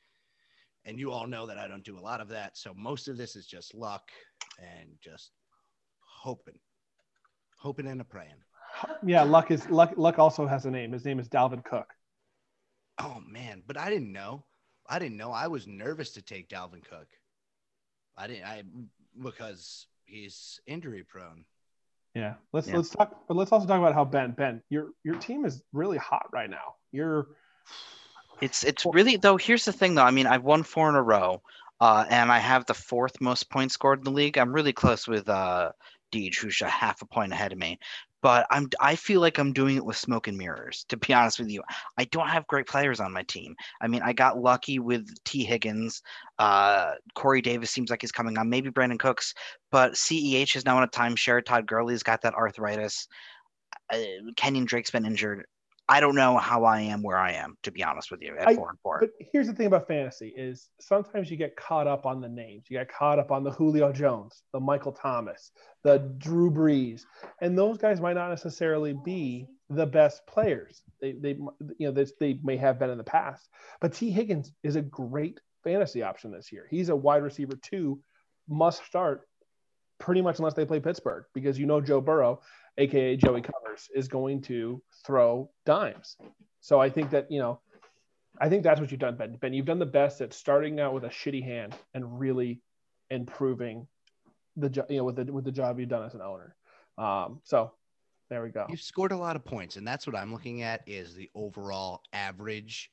[0.84, 2.57] and you all know that I don't do a lot of that.
[2.57, 4.11] So most of this is just luck
[4.59, 5.32] and just
[6.01, 6.59] hoping,
[7.59, 8.43] hoping and a praying.
[9.05, 9.93] Yeah, luck is luck.
[9.97, 10.93] Luck also has a name.
[10.93, 11.93] His name is Dalvin Cook.
[12.99, 14.45] Oh man, but I didn't know.
[14.88, 15.30] I didn't know.
[15.30, 17.09] I was nervous to take Dalvin Cook.
[18.17, 18.45] I didn't.
[18.45, 18.63] I
[19.23, 21.45] because he's injury prone.
[22.15, 22.77] Yeah, let's Yeah.
[22.77, 23.27] let's talk.
[23.27, 26.51] But let's also talk about how Ben Ben your your team is really hot right
[26.51, 26.77] now.
[26.93, 27.29] You're
[28.41, 29.37] It's it's really though.
[29.37, 30.03] Here's the thing though.
[30.03, 31.43] I mean, I've won four in a row,
[31.81, 34.37] uh, and I have the fourth most points scored in the league.
[34.37, 35.73] I'm really close with uh,
[36.13, 37.79] Deej, who's a half a point ahead of me.
[38.23, 40.85] But I'm I feel like I'm doing it with smoke and mirrors.
[40.89, 41.62] To be honest with you,
[41.99, 43.55] I don't have great players on my team.
[43.81, 46.03] I mean, I got lucky with Tee Higgins.
[46.39, 48.49] Uh, Corey Davis seems like he's coming on.
[48.49, 49.35] Maybe Brandin Cooks,
[49.70, 51.45] but CEH is now on a timeshare.
[51.45, 53.09] Todd Gurley's got that arthritis.
[53.93, 53.99] Uh,
[54.37, 55.45] Kenyan Drake's been injured.
[55.89, 58.49] I don't know how I am where I am, to be honest with you, at
[58.49, 59.01] I- four and four.
[59.01, 62.66] But here's the thing about fantasy is sometimes you get caught up on the names.
[62.68, 65.51] You get caught up on the Julio Jones, the Michael Thomas,
[65.83, 67.03] the Drew Brees,
[67.41, 70.83] and those guys might not necessarily be the best players.
[71.01, 71.30] They, they
[71.78, 73.49] you know, they, they may have been in the past.
[73.80, 76.66] But Tee Higgins is a great fantasy option this year.
[76.70, 78.01] He's a wide receiver two,
[78.49, 79.22] must start
[80.03, 82.40] pretty much unless they play Pittsburgh because you know Joe Burrow,
[82.76, 86.16] aka Joey Covers, is going to throw dimes.
[86.61, 87.61] So I think that you know
[88.40, 89.36] I think that's what you've done, Ben.
[89.40, 92.61] Ben, you've done the best at starting out with a shitty hand and really
[93.11, 93.86] improving
[94.57, 96.57] the you know, with the with the job you've done as an owner.
[96.98, 97.72] Um, so
[98.28, 98.66] there we go.
[98.68, 102.03] You've scored a lot of points, and that's what I'm looking at is the overall
[102.12, 102.90] average.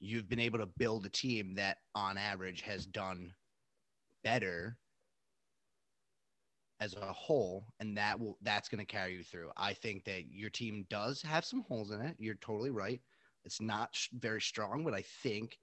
[0.00, 3.34] You've been able to build a team that, on average, has done
[4.24, 4.76] better
[6.80, 9.50] as a whole, and that will that's going to carry you through.
[9.56, 12.16] I think that your team does have some holes in it.
[12.18, 13.00] You're totally right.
[13.44, 15.58] It's not sh- very strong, but I think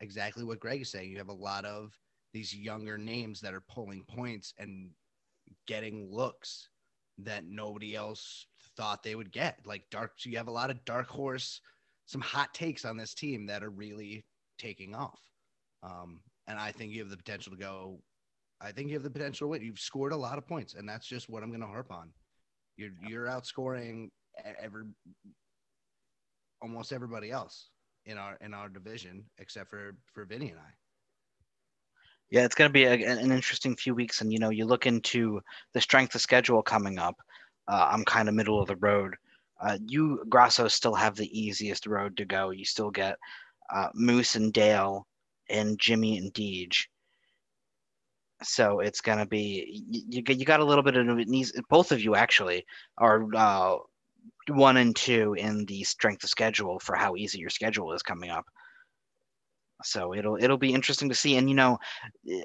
[0.00, 1.10] exactly what Greg is saying.
[1.10, 1.98] You have a lot of
[2.32, 4.90] these younger names that are pulling points and
[5.66, 6.68] getting looks
[7.18, 8.46] that nobody else
[8.76, 9.58] thought they would get.
[9.64, 11.60] Like dark, so you have a lot of dark horse,
[12.06, 14.24] some hot takes on this team that are really
[14.58, 15.20] taking off.
[15.82, 18.00] Um, and I think you have the potential to go.
[18.60, 19.62] I think you have the potential to win.
[19.62, 22.10] You've scored a lot of points, and that's just what I'm going to harp on.
[22.76, 24.10] You're you're outscoring
[24.60, 24.84] every
[26.62, 27.70] almost everybody else
[28.04, 30.72] in our in our division except for for Vinny and I.
[32.30, 34.20] Yeah, it's going to be a, an interesting few weeks.
[34.20, 35.40] And, you know, you look into
[35.74, 37.14] the strength of schedule coming up.
[37.68, 39.14] Uh, I'm kind of middle of the road.
[39.60, 42.50] Uh, you, Grasso, still have the easiest road to go.
[42.50, 43.16] You still get
[43.72, 45.06] uh, Moose and Dale
[45.48, 46.86] and Jimmy and Deej.
[48.42, 51.18] So it's going to be, you, you, got a little bit of
[51.70, 52.66] both of you actually
[52.98, 53.76] are uh,
[54.48, 58.30] one and two in the strength of schedule for how easy your schedule is coming
[58.30, 58.44] up.
[59.84, 61.36] So it'll it'll be interesting to see.
[61.36, 61.78] And you know,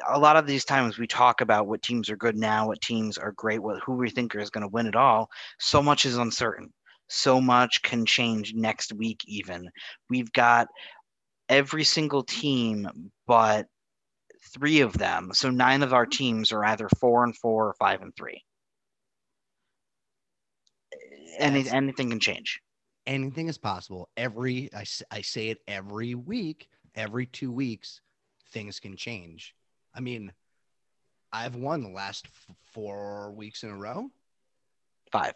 [0.10, 3.18] a lot of these times we talk about what teams are good now, what teams
[3.18, 5.30] are great, what who we think is going to win it all.
[5.60, 6.72] So much is uncertain.
[7.12, 9.70] so much can change next week even
[10.10, 10.68] we've got
[11.50, 12.88] every single team
[13.28, 13.68] but
[14.44, 16.18] three of them so nine of our mm-hmm.
[16.18, 18.44] teams are either four and four or five and three
[21.40, 22.62] Any, anything can change
[23.06, 24.10] anything is possible.
[24.18, 28.02] Every I, I say it every week, every two weeks,
[28.52, 29.56] things can change.
[29.94, 30.32] I mean,
[31.32, 34.10] I've won the last f- four weeks in a row,
[35.12, 35.34] five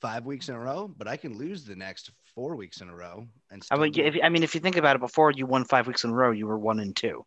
[0.00, 2.94] five weeks in a row, but I can lose the next four weeks in a
[2.94, 3.26] row.
[3.50, 5.86] And I mean, if, I mean, if you think about it, before you won five
[5.86, 7.24] weeks in a row, you were one and two.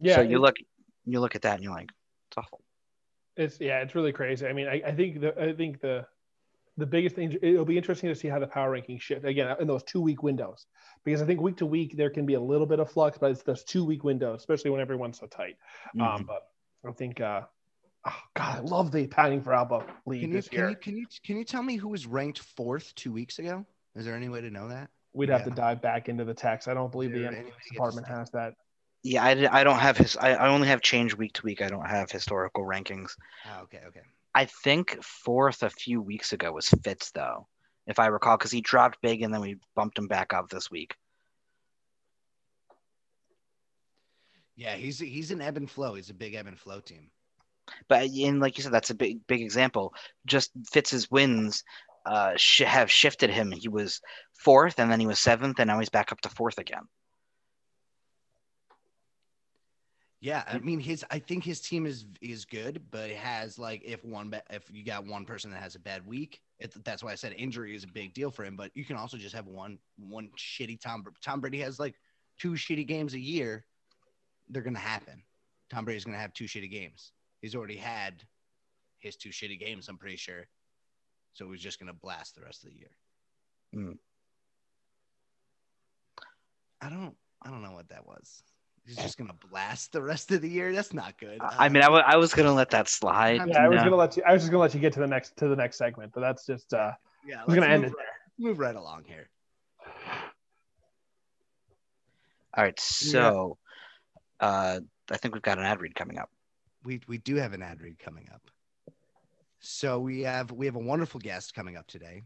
[0.00, 0.56] Yeah, so you look,
[1.04, 1.90] you look at that, and you're like,
[2.28, 2.60] it's awful.
[3.36, 4.46] It's yeah, it's really crazy.
[4.46, 6.06] I mean, I, I think the I think the
[6.76, 9.66] the biggest thing it'll be interesting to see how the power rankings shift again in
[9.66, 10.66] those two week windows
[11.04, 13.30] because I think week to week there can be a little bit of flux, but
[13.30, 15.56] it's those two week windows, especially when everyone's so tight.
[15.96, 16.02] Mhm.
[16.02, 16.48] Um, but
[16.88, 17.42] I think, uh,
[18.06, 20.70] oh God, I love the panning for Alba league Can you, this can year.
[20.70, 23.66] you can you can you tell me who was ranked fourth two weeks ago?
[23.94, 24.90] Is there any way to know that?
[25.12, 26.68] We'd have to dive back into the text.
[26.68, 28.54] I don't believe the Is there any way analytics to get department has that.
[29.02, 30.16] Yeah, I, I don't have his.
[30.16, 31.62] I, I only have change week to week.
[31.62, 33.12] I don't have historical rankings.
[33.46, 34.02] Oh, okay, okay.
[34.34, 37.48] I think fourth a few weeks ago was Fitz though,
[37.86, 40.70] if I recall, because he dropped big and then we bumped him back up this
[40.70, 40.94] week.
[44.54, 45.94] Yeah, he's he's an ebb and flow.
[45.94, 47.10] He's a big ebb and flow team.
[47.88, 49.94] But and like you said, that's a big big example.
[50.26, 51.64] Just Fitz's wins
[52.04, 53.50] uh, sh- have shifted him.
[53.50, 54.00] He was
[54.38, 56.82] fourth, and then he was seventh, and now he's back up to fourth again.
[60.22, 63.82] Yeah, I mean his I think his team is is good, but it has like
[63.82, 67.12] if one if you got one person that has a bad week, it, that's why
[67.12, 68.54] I said injury is a big deal for him.
[68.54, 71.94] But you can also just have one one shitty Tom Tom Brady has like
[72.38, 73.64] two shitty games a year.
[74.50, 75.22] They're gonna happen.
[75.70, 77.12] Tom Brady's gonna have two shitty games.
[77.40, 78.22] He's already had
[78.98, 79.88] his two shitty games.
[79.88, 80.46] I'm pretty sure.
[81.32, 82.90] So he's just gonna blast the rest of the year.
[83.72, 83.92] Hmm.
[86.82, 88.42] I don't I don't know what that was.
[88.86, 90.72] He's just gonna blast the rest of the year.
[90.72, 91.38] That's not good.
[91.40, 93.38] I mean, I wa- I was gonna let that slide.
[93.40, 93.84] I'm- Yeah, I was No.
[93.84, 94.22] gonna let you.
[94.26, 96.20] I was just gonna let you get to the next to the next segment, but
[96.22, 96.72] that's just.
[96.74, 96.92] uh
[97.24, 98.06] yeah, I was gonna end move it right-
[98.38, 98.46] there.
[98.48, 99.28] Move right along here.
[102.56, 103.58] All right, so
[104.40, 106.30] uh, I think we've got an ad read coming up.
[106.82, 108.42] We we do have an ad read coming up.
[109.60, 112.22] So we have we have a wonderful guest coming up today,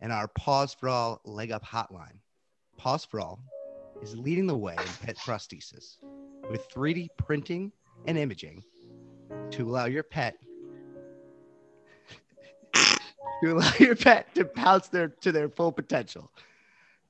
[0.00, 2.18] and our Pause for All leg up hotline.
[2.76, 3.40] Pause for All
[4.02, 5.96] is leading the way in pet prosthesis
[6.50, 7.72] with 3D printing
[8.06, 8.62] and imaging
[9.50, 10.36] to allow your pet
[12.74, 16.30] to allow your pet to pounce their to their full potential.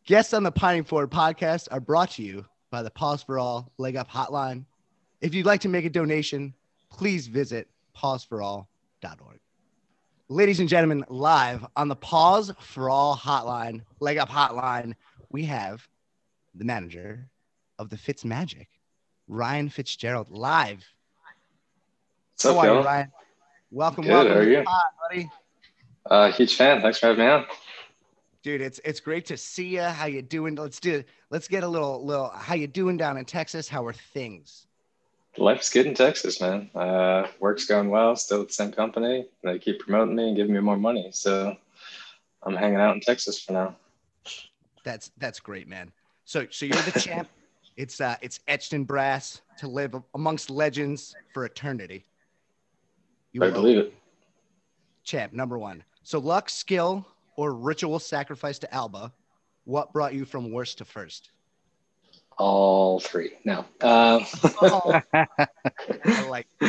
[0.07, 3.73] Guests on the Pining Forward podcast are brought to you by the Pause for All
[3.79, 4.65] Leg Up Hotline.
[5.21, 6.55] If you'd like to make a donation,
[6.91, 9.41] please visit pauseforall.org.
[10.29, 14.95] Ladies and gentlemen, live on the Pause for All hotline, Leg Up Hotline,
[15.31, 15.87] we have
[16.55, 17.29] the manager
[17.79, 18.69] of the Fitz Magic,
[19.29, 20.85] Ryan Fitzgerald, live.
[22.35, 22.85] What's up, How are you.
[22.85, 23.13] Ryan?
[23.71, 24.63] Welcome, Good, welcome how are you?
[24.65, 25.31] pod, buddy.
[26.07, 26.81] Uh, huge fan.
[26.81, 27.47] Thanks for having me on.
[28.43, 29.83] Dude, it's it's great to see you.
[29.83, 30.55] How you doing?
[30.55, 33.69] Let's do let's get a little little how you doing down in Texas?
[33.69, 34.67] How are things?
[35.37, 36.71] Life's good in Texas, man.
[36.75, 38.17] Uh, work's going well.
[38.17, 39.27] Still at the same company.
[39.45, 41.11] They keep promoting me and giving me more money.
[41.13, 41.55] So
[42.43, 43.77] I'm hanging out in Texas for now.
[44.85, 45.93] That's that's great, man.
[46.31, 47.29] So so you're the champ.
[47.77, 52.05] It's uh it's etched in brass to live amongst legends for eternity.
[53.33, 53.95] You I believe it.
[55.03, 55.83] champ number one.
[56.03, 57.07] So luck, skill,
[57.37, 59.13] or ritual sacrifice to Alba.
[59.65, 61.31] What brought you from worst to first?
[62.39, 63.33] All three.
[63.45, 63.65] No.
[63.81, 64.27] Um,
[64.61, 66.47] Oh, I like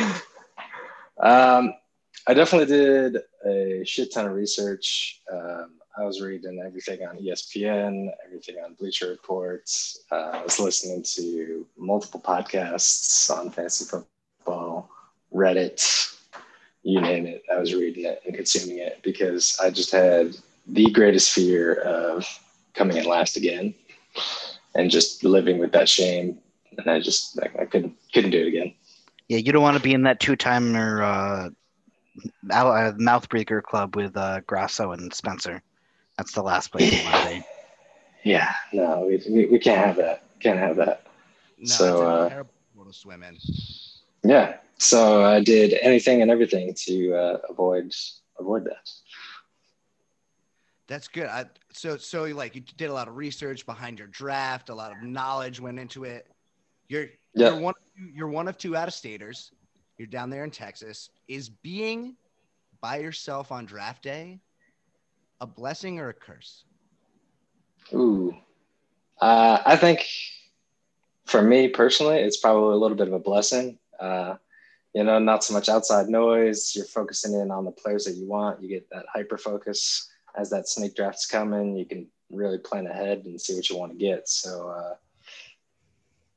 [1.22, 1.74] um,
[2.26, 5.20] I definitely did a shit ton of research.
[5.30, 10.04] Um, I was reading everything on ESPN, everything on Bleacher Reports.
[10.10, 14.90] Uh, I was listening to multiple podcasts on fantasy football,
[15.34, 16.16] Reddit,
[16.82, 17.42] you name it.
[17.52, 20.36] I was reading it and consuming it because I just had
[20.66, 22.26] the greatest fear of
[22.74, 23.74] coming in last again
[24.74, 26.38] and just living with that shame.
[26.78, 28.74] And I just I couldn't couldn't do it again.
[29.28, 31.48] Yeah, you don't want to be in that two-timer uh,
[32.50, 35.62] ou- uh, mouth breather club with uh, Grasso and Spencer.
[36.22, 37.44] That's the last place you want to be.
[38.22, 40.22] Yeah, no, we, we, we can't have that.
[40.38, 41.04] Can't have that.
[41.58, 42.52] no, So, uh, terrible
[42.86, 43.36] to swim in.
[44.22, 44.58] Yeah.
[44.78, 47.92] So I did anything and everything to uh, avoid
[48.38, 48.88] avoid that.
[50.86, 51.26] That's good.
[51.26, 54.92] I, so so like you did a lot of research behind your draft, a lot
[54.92, 56.28] of knowledge went into it.
[56.86, 57.48] You're Yeah.
[57.48, 57.74] you're one
[58.14, 59.50] you're one of two out of staters.
[59.98, 61.10] You're down there in Texas.
[61.26, 62.14] Is being
[62.80, 64.38] by yourself on draft day
[65.42, 66.64] a blessing or a curse?
[67.92, 68.32] Ooh,
[69.20, 70.06] uh, I think
[71.26, 73.78] for me personally, it's probably a little bit of a blessing.
[73.98, 74.36] Uh,
[74.94, 76.72] you know, not so much outside noise.
[76.76, 78.62] You're focusing in on the players that you want.
[78.62, 81.76] You get that hyper focus as that snake draft's coming.
[81.76, 84.28] You can really plan ahead and see what you want to get.
[84.28, 84.94] So uh,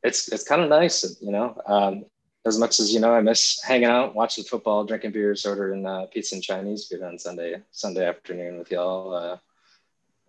[0.03, 1.61] it's it's kind of nice, you know.
[1.67, 2.05] Um,
[2.45, 6.05] as much as you know, I miss hanging out, watching football, drinking beers, ordering uh,
[6.05, 9.13] pizza and Chinese food on Sunday Sunday afternoon with y'all.
[9.13, 9.37] Uh,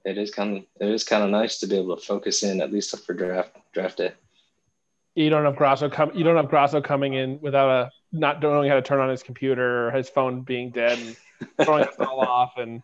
[0.04, 2.60] it is kind of it is kind of nice to be able to focus in
[2.60, 4.12] at least for draft draft day.
[5.14, 6.10] You don't have Grasso come.
[6.14, 9.22] You don't have Grasso coming in without a not knowing how to turn on his
[9.22, 11.16] computer or his phone being dead and
[11.64, 12.52] throwing us all off.
[12.56, 12.82] And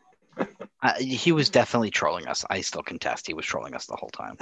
[0.83, 2.45] Uh, he was definitely trolling us.
[2.51, 4.37] I still contest he was trolling us the whole time.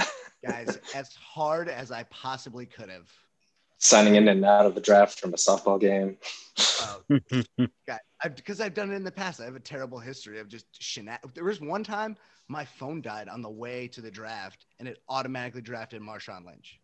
[0.47, 3.11] Guys, as hard as I possibly could have.
[3.81, 6.17] Signing in and out of the draft from a softball game.
[6.83, 7.19] Uh,
[7.87, 7.99] guy,
[8.37, 9.41] because I've done it in the past.
[9.41, 11.33] I have a terrible history of just shenanigans.
[11.35, 12.17] There was one time
[12.49, 16.79] my phone died on the way to the draft, and it automatically drafted Marshawn Lynch.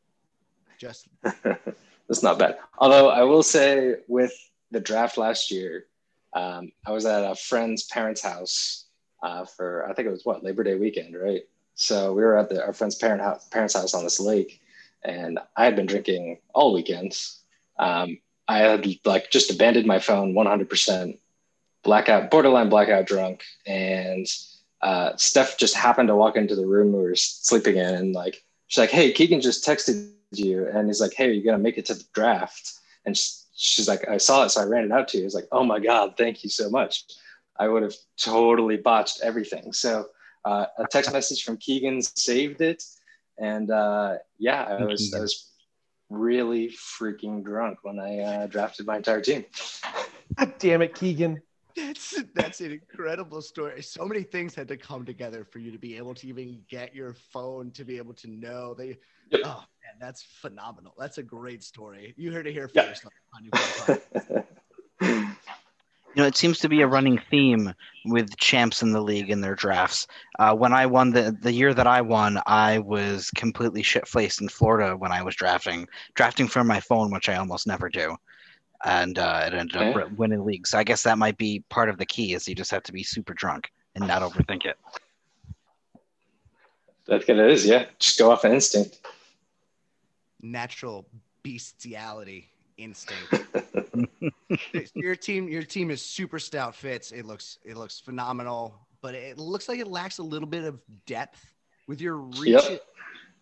[0.78, 2.58] Just That's not bad.
[2.78, 4.32] Although I will say, with
[4.70, 5.86] the draft last year,
[6.34, 8.86] um, I was at a friend's parents' house
[9.22, 11.42] uh, for I think it was what Labor Day weekend, right?
[11.74, 14.60] So we were at the, our friend's parent house, parents' house on this lake,
[15.06, 17.40] and I had been drinking all weekends.
[17.78, 21.18] Um, I had like just abandoned my phone 100%,
[21.82, 24.26] blackout, borderline blackout drunk, and
[24.82, 28.42] uh, Steph just happened to walk into the room we were sleeping in, and like
[28.66, 31.78] she's like, "Hey, Keegan just texted you," and he's like, "Hey, are you gonna make
[31.78, 32.72] it to the draft?"
[33.04, 33.16] And
[33.54, 35.64] she's like, "I saw it, so I ran it out to you." He's like, "Oh
[35.64, 37.04] my god, thank you so much."
[37.58, 39.72] I would have totally botched everything.
[39.72, 40.06] So
[40.44, 42.84] uh, a text message from Keegan saved it,
[43.38, 45.50] and uh, yeah, I was I was
[46.10, 49.44] really freaking drunk when I uh, drafted my entire team.
[50.36, 51.40] God damn it, Keegan.
[51.76, 53.82] That's that's an incredible story.
[53.82, 56.94] So many things had to come together for you to be able to even get
[56.94, 58.98] your phone to be able to know they.
[59.30, 59.40] Yep.
[59.44, 60.94] Oh man, that's phenomenal.
[60.98, 62.14] That's a great story.
[62.16, 63.04] You heard it here first.
[66.16, 67.74] you know, it seems to be a running theme
[68.06, 70.06] with champs in the league in their drafts.
[70.38, 74.40] Uh, when I won the the year that I won, I was completely shit faced
[74.40, 78.16] in Florida when I was drafting, drafting from my phone, which I almost never do
[78.84, 80.14] and uh, it ended up okay.
[80.16, 80.70] winning leagues.
[80.70, 82.92] So I guess that might be part of the key is you just have to
[82.92, 84.78] be super drunk and not overthink it.
[87.06, 87.86] That's what it is, yeah.
[87.98, 89.00] Just go off an instinct.
[90.42, 91.06] Natural
[91.42, 93.34] bestiality instinct.
[94.94, 97.12] your team, your team is super stout Fitz.
[97.12, 100.78] It looks, it looks phenomenal, but it looks like it lacks a little bit of
[101.06, 101.54] depth
[101.86, 102.62] with your reach.
[102.68, 102.82] Yep.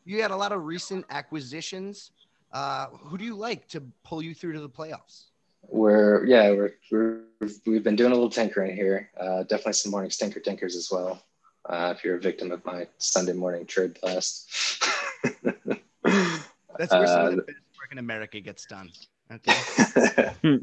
[0.05, 2.11] You had a lot of recent acquisitions
[2.55, 5.25] uh, who do you like to pull you through to the playoffs?
[5.69, 7.21] We're yeah, we're, we're
[7.67, 9.11] we've been doing a little tinkering here.
[9.19, 11.23] Uh, definitely some morning stinker tinkers as well.
[11.69, 14.85] Uh, if you're a victim of my Sunday morning trade blast.
[15.25, 18.91] That's where some of the uh, best work in America gets done.
[19.33, 20.31] Okay.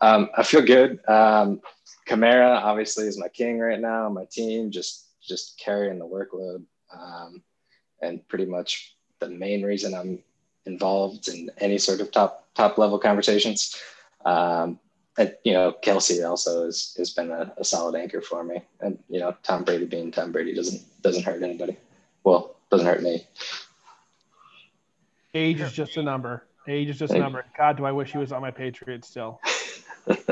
[0.00, 1.00] um, I feel good.
[1.08, 1.60] Um,
[2.06, 4.08] Kamara obviously is my king right now.
[4.08, 7.42] My team just just carrying the workload, um,
[8.00, 10.22] and pretty much the main reason I'm
[10.66, 13.76] involved in any sort of top top level conversations.
[14.24, 14.78] Um,
[15.18, 18.62] and you know, Kelce also has has been a, a, solid anchor for me.
[18.80, 21.76] And you know, Tom Brady being Tom Brady doesn't doesn't hurt anybody.
[22.24, 23.26] Well, doesn't hurt me.
[25.34, 26.44] Age is just a number.
[26.66, 27.44] Age is just a number.
[27.56, 29.40] God, do I wish he was on my Patriots still.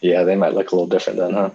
[0.00, 1.50] yeah, they might look a little different then, huh?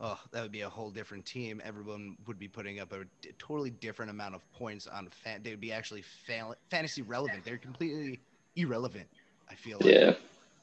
[0.00, 1.60] oh, that would be a whole different team.
[1.64, 5.42] Everyone would be putting up a d- totally different amount of points on fan.
[5.42, 7.44] They would be actually fa- fantasy relevant.
[7.44, 8.20] They're completely
[8.56, 9.08] irrelevant.
[9.48, 9.94] I feel like.
[9.94, 10.12] Yeah.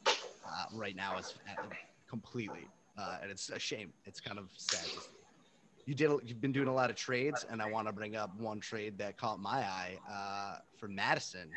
[0.05, 1.33] Uh, right now is
[2.09, 2.67] completely,
[2.97, 3.91] uh, and it's a shame.
[4.05, 4.79] It's kind of sad.
[5.87, 6.11] You did.
[6.25, 8.97] You've been doing a lot of trades, and I want to bring up one trade
[8.97, 11.49] that caught my eye uh, for Mattison.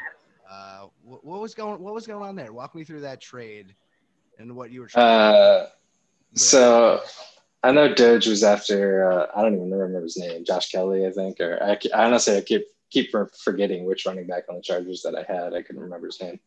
[0.48, 1.82] Uh, what, what, was going?
[1.82, 2.52] What was going on there?
[2.52, 3.74] Walk me through that trade
[4.38, 4.86] and what you were.
[4.86, 5.66] Trying uh,
[6.34, 7.00] so
[7.64, 11.10] I know Doge was after uh, I don't even remember his name, Josh Kelley, I
[11.10, 13.12] think, or I, I honestly I keep keep
[13.42, 15.54] forgetting which running back on the Chargers that I had.
[15.54, 16.38] I couldn't remember his name,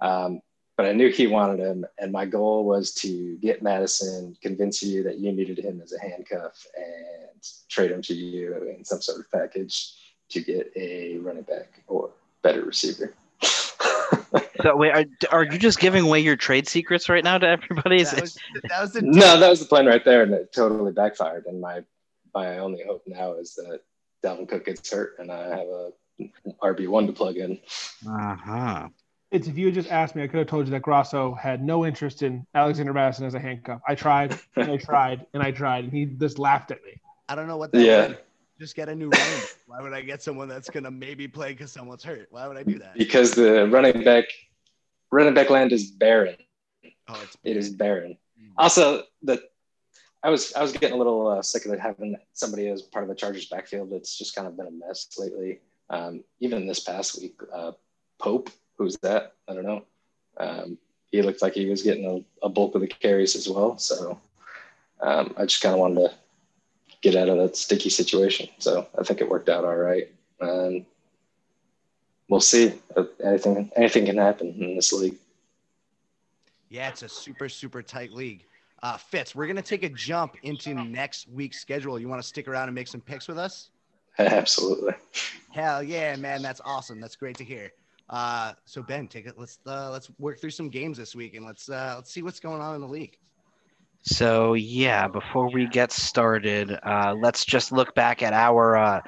[0.00, 0.40] um,
[0.76, 5.02] but I knew he wanted him, and my goal was to get Mattison, convince you
[5.04, 9.20] that you needed him as a handcuff, and trade him to you in some sort
[9.20, 9.94] of package
[10.28, 12.10] to get a running back or
[12.42, 13.14] better receiver.
[14.62, 18.02] So wait, are, are you just giving away your trade secrets right now to everybody?
[18.02, 21.44] That was, that was no, that was the plan right there, and it totally backfired.
[21.46, 21.84] And my
[22.34, 23.80] my only hope now is that
[24.24, 25.90] Dalvin Cook gets hurt, and I have a
[26.62, 27.60] RB one to plug in.
[28.08, 28.88] Uh huh.
[29.32, 31.62] It's if you had just asked me, I could have told you that Grasso had
[31.62, 33.80] no interest in Alexander Mattison as a handcuff.
[33.86, 37.00] I tried and I tried and I tried, and he just laughed at me.
[37.28, 38.06] I don't know what that Yeah.
[38.08, 38.18] means.
[38.60, 39.40] Just get a new running.
[39.40, 39.48] back.
[39.66, 42.28] Why would I get someone that's gonna maybe play because someone's hurt?
[42.30, 42.96] Why would I do that?
[42.96, 44.24] because the running back
[45.10, 46.36] running back land is barren.
[47.08, 48.16] Oh, it's It is barren.
[48.56, 49.42] Also, the
[50.22, 53.02] I was I was getting a little uh, sick of it having somebody as part
[53.02, 53.92] of the Chargers backfield.
[53.92, 55.60] It's just kind of been a mess lately.
[55.90, 57.72] Um, even this past week, uh,
[58.18, 59.34] Pope, who's that?
[59.48, 59.84] I don't know.
[60.38, 60.78] Um,
[61.10, 62.06] he looked like he was getting
[62.42, 63.78] a, a bulk of the carries as well.
[63.78, 64.20] So
[65.00, 66.14] um, I just kind of wanted to
[67.02, 68.48] get out of that sticky situation.
[68.58, 70.08] So I think it worked out all right.
[70.40, 70.84] And
[72.28, 72.74] we'll see.
[73.24, 75.16] Anything anything can happen in this league.
[76.68, 78.44] Yeah, it's a super, super tight league.
[78.82, 81.98] Uh, Fitz, we're going to take a jump into next week's schedule.
[81.98, 83.70] You want to stick around and make some picks with us?
[84.18, 84.94] Absolutely.
[85.50, 86.42] Hell yeah, man.
[86.42, 87.00] That's awesome.
[87.00, 87.72] That's great to hear.
[88.08, 89.34] Uh, so Ben, take it.
[89.36, 92.40] Let's uh, let's work through some games this week and let's uh, let's see what's
[92.40, 93.18] going on in the league.
[94.02, 99.00] So yeah, before we get started, uh, let's just look back at our uh,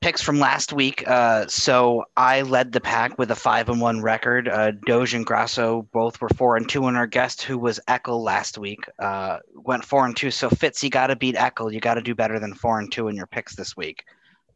[0.00, 1.06] picks from last week.
[1.06, 4.48] Uh, so I led the pack with a five and one record.
[4.48, 8.22] Uh, Doge and Grasso both were four and two, and our guest, who was Eckel
[8.22, 10.30] last week, uh, went four and two.
[10.30, 11.72] So Fitz, you got to beat Eckel.
[11.72, 14.04] You got to do better than four and two in your picks this week.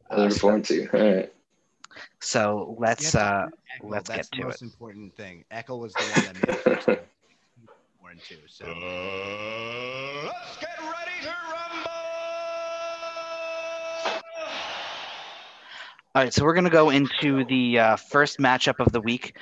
[0.09, 0.87] I look forward to.
[0.93, 1.33] All right.
[2.19, 3.15] So let's.
[3.15, 3.89] Uh, have to beat Eckel.
[3.91, 5.45] let's That's get the to most important thing.
[5.51, 6.85] Eckel was the one that made it first.
[7.99, 8.37] four and two.
[8.47, 11.91] So Let's get ready to rumble!
[16.15, 19.35] All right, so we're going to go into the uh, first matchup of the week.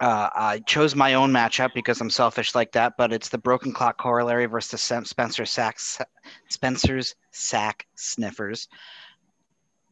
[0.00, 3.72] Uh, I chose my own matchup because I'm selfish like that, but it's the Broken
[3.72, 6.00] Clock Corollary versus Spencer Sacks,
[6.48, 8.68] Spencer's Sack Sniffers.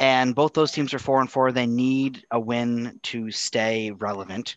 [0.00, 1.52] And both those teams are four and four.
[1.52, 4.56] They need a win to stay relevant.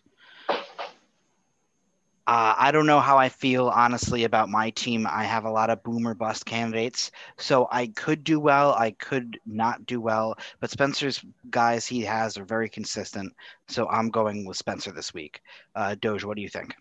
[2.26, 5.06] Uh, I don't know how I feel honestly about my team.
[5.06, 8.72] I have a lot of boomer bust candidates, so I could do well.
[8.72, 10.38] I could not do well.
[10.58, 13.30] But Spencer's guys he has are very consistent,
[13.68, 15.42] so I'm going with Spencer this week.
[15.74, 16.74] Uh, Doge, what do you think?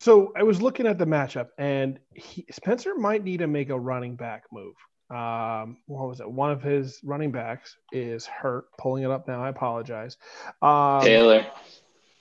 [0.00, 3.78] So I was looking at the matchup, and he, Spencer might need to make a
[3.78, 4.74] running back move.
[5.12, 6.30] Um, what was it?
[6.30, 8.66] One of his running backs is hurt.
[8.78, 9.42] Pulling it up now.
[9.44, 10.16] I apologize.
[10.60, 11.46] Um, Taylor.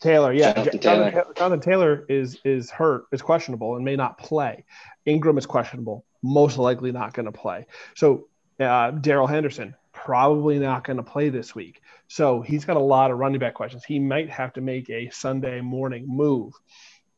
[0.01, 1.33] Taylor, yeah, Jonathan Jonathan, Taylor.
[1.35, 4.65] Jonathan Taylor is is hurt, is questionable, and may not play.
[5.05, 7.67] Ingram is questionable, most likely not going to play.
[7.95, 8.27] So
[8.59, 11.81] uh, Darrell Henderson probably not going to play this week.
[12.07, 13.83] So he's got a lot of running back questions.
[13.83, 16.53] He might have to make a Sunday morning move.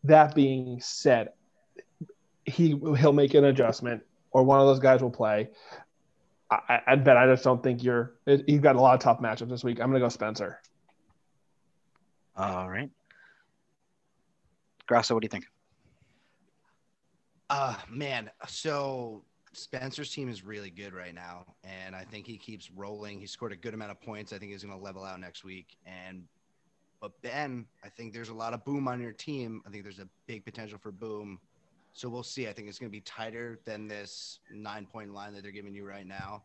[0.04, 1.30] That being said,
[2.44, 4.04] he he'll make an adjustment,
[4.34, 5.50] or one of those guys will play.
[6.52, 8.16] I, I I bet I just don't think you're.
[8.26, 9.80] It, you've got a lot of tough matchups this week.
[9.80, 10.60] I'm going to go Spencer.
[12.36, 12.90] All right,
[14.88, 15.46] Grasso, what do you think?
[17.50, 22.72] Uh man, so Spencer's team is really good right now, and I think he keeps
[22.72, 23.20] rolling.
[23.20, 24.34] He scored a good amount of points.
[24.34, 25.78] I think he's going to level out next week.
[25.86, 26.24] And
[27.00, 29.62] but Ben, I think there's a lot of boom on your team.
[29.68, 31.40] I think there's a big potential for boom.
[31.94, 32.48] So we'll see.
[32.48, 35.76] I think it's going to be tighter than this nine point line that they're giving
[35.76, 36.44] you right now,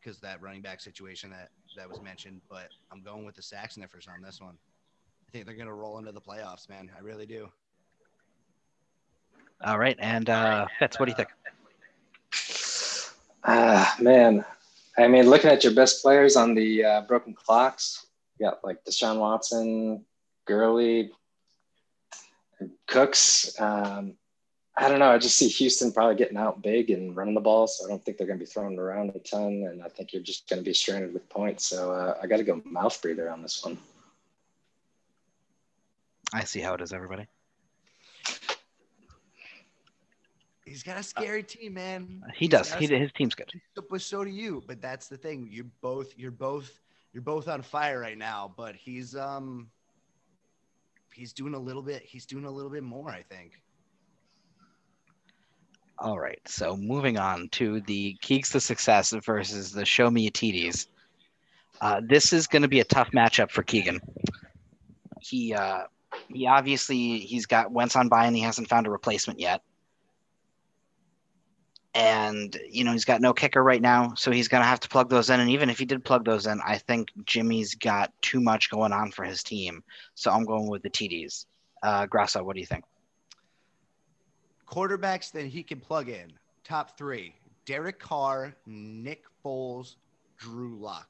[0.00, 2.40] because that running back situation that that was mentioned.
[2.48, 4.56] But I'm going with the sack sniffers on this one.
[5.28, 6.90] I think they're going to roll into the playoffs, man.
[6.96, 7.48] I really do.
[9.64, 11.28] All right, and uh, Fitz, what do you think?
[13.44, 14.44] Ah, man.
[14.98, 18.06] I mean, looking at your best players on the uh, broken clocks,
[18.38, 20.04] you got like Deshaun Watson,
[20.44, 21.12] Gurley,
[22.88, 23.58] Cooks.
[23.60, 24.14] Um,
[24.80, 25.10] I don't know.
[25.10, 28.04] I just see Houston probably getting out big and running the ball, so I don't
[28.04, 30.62] think they're going to be throwing around a ton, and I think you're just going
[30.62, 31.66] to be stranded with points.
[31.66, 33.76] So uh, I got to go mouth breather on this one.
[36.32, 37.26] I see how it is, everybody.
[40.64, 42.22] He's got a scary team, man.
[42.36, 42.72] He does.
[42.74, 43.50] He, a his team's good.
[43.90, 44.62] but so do you.
[44.64, 45.48] But that's the thing.
[45.50, 46.70] You're both, you're both,
[47.12, 48.52] you're both on fire right now.
[48.56, 49.70] But he's um,
[51.12, 52.02] he's doing a little bit.
[52.02, 53.10] He's doing a little bit more.
[53.10, 53.60] I think.
[56.00, 60.86] All right, so moving on to the Keeks to Success versus the Show Me TDs.
[61.80, 64.00] Uh, this is going to be a tough matchup for Keegan.
[65.20, 65.84] He uh,
[66.28, 69.62] he obviously he's got Wentz on by and he hasn't found a replacement yet.
[71.94, 74.88] And you know he's got no kicker right now, so he's going to have to
[74.88, 75.40] plug those in.
[75.40, 78.92] And even if he did plug those in, I think Jimmy's got too much going
[78.92, 79.82] on for his team.
[80.14, 81.46] So I'm going with the TDs.
[81.82, 82.84] Uh, Grasso, what do you think?
[84.70, 86.32] Quarterbacks that he can plug in.
[86.64, 89.96] Top three: Derek Carr, Nick Foles,
[90.36, 91.08] Drew Lock.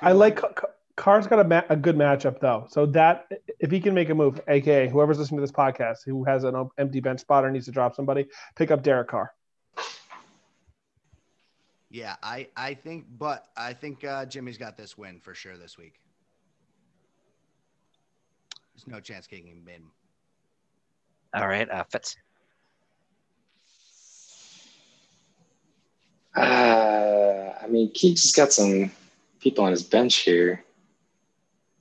[0.00, 2.66] I like Ca- Ca- Carr's got a, ma- a good matchup though.
[2.68, 3.26] So that
[3.58, 6.68] if he can make a move, aka whoever's listening to this podcast who has an
[6.78, 8.26] empty bench spot or needs to drop somebody,
[8.56, 9.32] pick up Derek Carr.
[11.90, 15.76] Yeah, I I think, but I think uh, Jimmy's got this win for sure this
[15.76, 16.00] week.
[18.74, 19.82] There's no chance kicking him in.
[21.34, 22.16] All right, uh, Fitz.
[26.36, 28.90] Uh, I mean, Keeks has got some
[29.40, 30.64] people on his bench here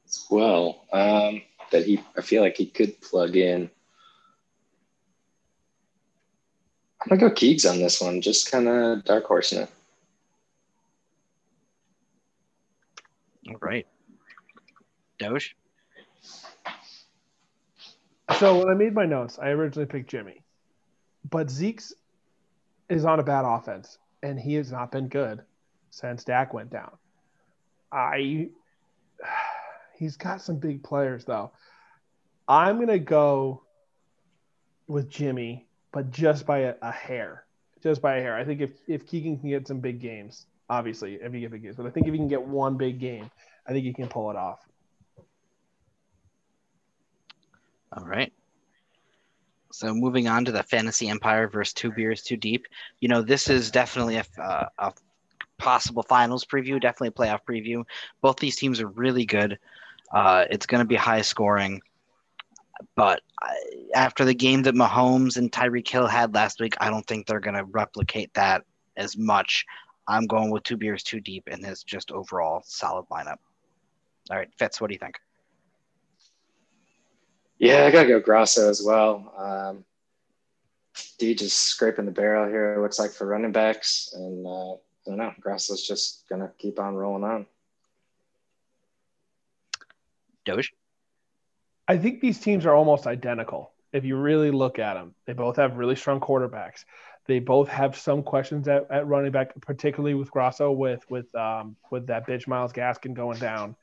[0.06, 1.42] as well um,
[1.72, 2.02] that he.
[2.18, 3.70] I feel like he could plug in.
[7.02, 8.22] I'm gonna go Keegs on this one.
[8.22, 9.70] Just kind of dark horse it.
[13.50, 13.88] All right.
[15.18, 15.56] Doge.
[18.42, 20.42] So when I made my notes, I originally picked Jimmy,
[21.30, 21.94] but Zeke's
[22.90, 25.44] is on a bad offense, and he has not been good
[25.92, 26.90] since Dak went down.
[27.92, 28.50] I
[29.96, 31.52] he's got some big players though.
[32.48, 33.62] I'm gonna go
[34.88, 37.46] with Jimmy, but just by a, a hair,
[37.84, 38.36] just by a hair.
[38.36, 41.62] I think if if Keegan can get some big games, obviously if he get big
[41.62, 43.30] games, but I think if he can get one big game,
[43.68, 44.66] I think he can pull it off.
[47.96, 48.32] All right.
[49.72, 52.68] So moving on to the Fantasy Empire versus Two Beers Too Deep.
[53.00, 54.26] You know, this is definitely a,
[54.78, 54.94] a
[55.58, 57.84] possible finals preview, definitely a playoff preview.
[58.22, 59.60] Both these teams are really good.
[60.14, 61.82] Uh, it's going to be high scoring.
[62.96, 63.22] But
[63.94, 67.40] after the game that Mahomes and Tyreek Hill had last week, I don't think they're
[67.40, 68.64] going to replicate that
[68.98, 69.66] as much.
[70.08, 73.38] I'm going with Two Beers Too Deep in his just overall solid lineup.
[74.30, 75.20] All right, Fitz, what do you think?
[77.62, 79.32] Yeah, I gotta go Grasso as well.
[79.38, 79.86] Um,
[81.20, 82.74] D just scraping the barrel here.
[82.74, 85.32] It looks like for running backs, and uh, I don't know.
[85.40, 87.46] Grasso's just gonna keep on rolling on.
[90.44, 90.74] Doge?
[91.88, 93.74] I think these teams are almost identical.
[93.94, 96.84] If you really look at them, they both have really strong quarterbacks.
[97.28, 101.76] They both have some questions at, at running back, particularly with Grasso, with with um,
[101.92, 103.76] with that bitch Myles Gaskin going down.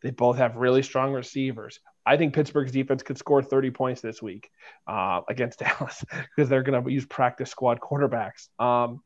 [0.00, 1.80] They both have really strong receivers.
[2.06, 4.50] I think Pittsburgh's defense could score 30 points this week
[4.86, 6.04] uh, against Dallas
[6.36, 8.48] because they're going to use practice squad quarterbacks.
[8.60, 9.02] Um,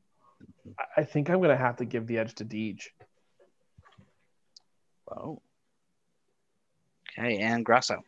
[0.79, 2.83] I- I think I'm going to have to give the edge to Deej.
[5.11, 5.41] Oh.
[7.19, 8.03] Okay, and Grasso.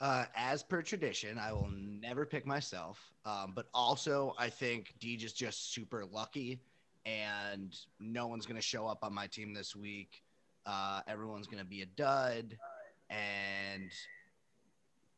[0.00, 3.00] Uh, as per tradition, I will never pick myself.
[3.24, 6.60] Um, but also, I think Deej is just super lucky,
[7.04, 10.22] and no one's going to show up on my team this week.
[10.64, 12.56] Uh, everyone's going to be a dud,
[13.10, 13.90] and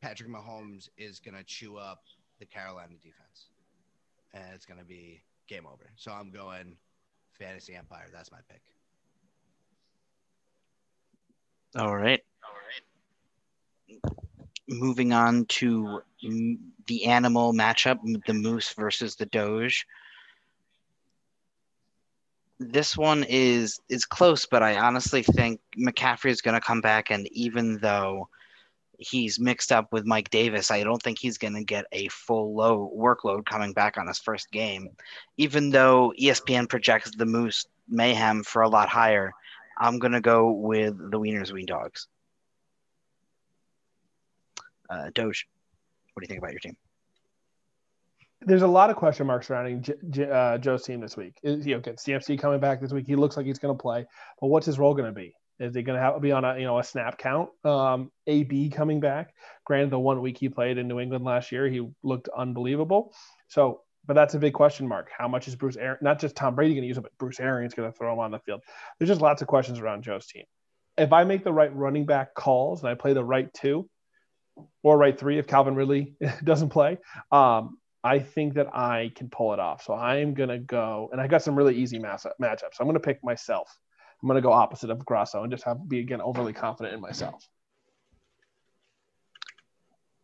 [0.01, 2.03] Patrick Mahomes is going to chew up
[2.39, 3.47] the Carolina defense,
[4.33, 5.91] and it's going to be game over.
[5.95, 6.77] So I'm going
[7.37, 8.07] Fantasy Empire.
[8.13, 8.61] That's my pick.
[11.77, 12.21] All right.
[12.43, 12.55] All
[14.03, 14.15] right.
[14.67, 16.01] Moving on to
[16.87, 19.85] the animal matchup, the moose versus the doge.
[22.61, 27.09] This one is is close, but I honestly think McCaffrey is going to come back,
[27.09, 28.29] and even though
[28.99, 32.55] he's mixed up with Mike Davis, I don't think he's going to get a full
[32.55, 34.89] low workload coming back on his first game.
[35.37, 39.33] Even though ESPN projects the Moose mayhem for a lot higher,
[39.79, 42.07] I'm going to go with the Wieners Wien Dogs.
[44.87, 45.47] Uh, Doge,
[46.13, 46.77] what do you think about your team?
[48.41, 51.35] There's a lot of question marks surrounding J- J- uh, Joe's team this week.
[51.43, 53.05] Is, you know, get CMC coming back this week.
[53.05, 54.05] He looks like he's going to play,
[54.39, 55.35] but what's his role going to be?
[55.59, 57.49] Is he going to be on a you know a snap count?
[57.63, 59.31] Um, AB coming back.
[59.63, 63.13] Granted, the one week he played in New England last year, he looked unbelievable.
[63.47, 65.11] So, but that's a big question mark.
[65.15, 65.99] How much is Bruce Aaron?
[66.01, 68.17] Not just Tom Brady going to use him, but Bruce Arians going to throw him
[68.17, 68.61] on the field.
[68.97, 70.45] There's just lots of questions around Joe's team.
[70.97, 73.87] If I make the right running back calls and I play the right two,
[74.83, 76.97] or right three if Calvin Ridley doesn't play,
[77.31, 79.83] um, I think that I can pull it off.
[79.83, 82.79] So I'm gonna go, and I got some really easy mass- matchups.
[82.79, 83.77] I'm gonna pick myself.
[84.21, 87.47] I'm gonna go opposite of Grasso and just have be again overly confident in myself.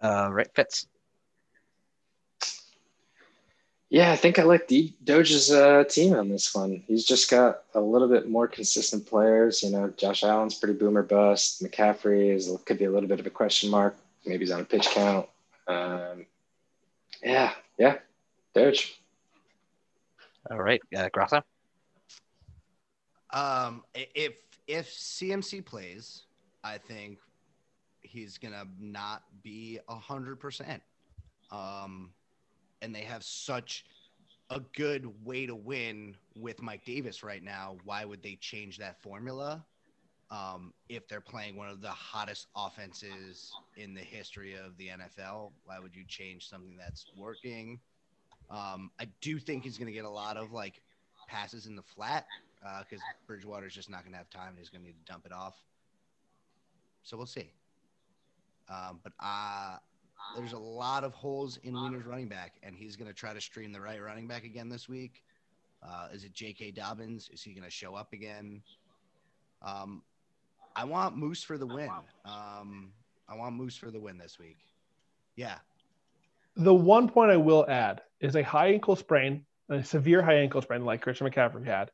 [0.01, 0.87] Uh, right, Fitz.
[3.89, 6.83] Yeah, I think I like D- Doge's uh, team on this one.
[6.87, 9.63] He's just got a little bit more consistent players.
[9.63, 11.63] You know, Josh Allen's pretty boomer bust.
[11.63, 13.95] McCaffrey is could be a little bit of a question mark.
[14.25, 15.27] Maybe he's on a pitch count.
[15.69, 16.25] Um,
[17.23, 17.97] yeah, yeah,
[18.53, 19.01] Doge.
[20.49, 21.41] All right, uh, Grasso.
[23.31, 24.33] Um, if
[24.67, 26.23] if CMC plays,
[26.63, 27.19] I think
[28.01, 30.81] he's gonna not be a hundred percent.
[31.51, 32.11] Um,
[32.81, 33.85] and they have such
[34.49, 37.77] a good way to win with Mike Davis right now.
[37.83, 39.65] Why would they change that formula?
[40.29, 45.51] Um, if they're playing one of the hottest offenses in the history of the NFL,
[45.63, 47.79] why would you change something that's working?
[48.49, 50.81] Um, I do think he's going to get a lot of like
[51.27, 52.25] passes in the flat
[52.79, 54.55] because uh, Bridgewater's just not going to have time.
[54.57, 55.55] He's going to need to dump it off.
[57.03, 57.53] So we'll see.
[58.69, 59.77] Um, but uh,
[60.35, 63.39] there's a lot of holes in Wiener's running back, and he's going to try to
[63.39, 65.23] stream the right running back again this week.
[65.81, 66.71] Uh, is it J.K.
[66.71, 67.29] Dobbins?
[67.31, 68.61] Is he going to show up again?
[69.61, 70.01] Um,
[70.77, 71.89] I want Moose for the win.
[72.23, 72.91] Um,
[73.27, 74.59] I want Moose for the win this week.
[75.35, 75.55] Yeah.
[76.55, 80.61] The one point I will add is a high ankle sprain, a severe high ankle
[80.61, 81.89] sprain like Christian McCaffrey had.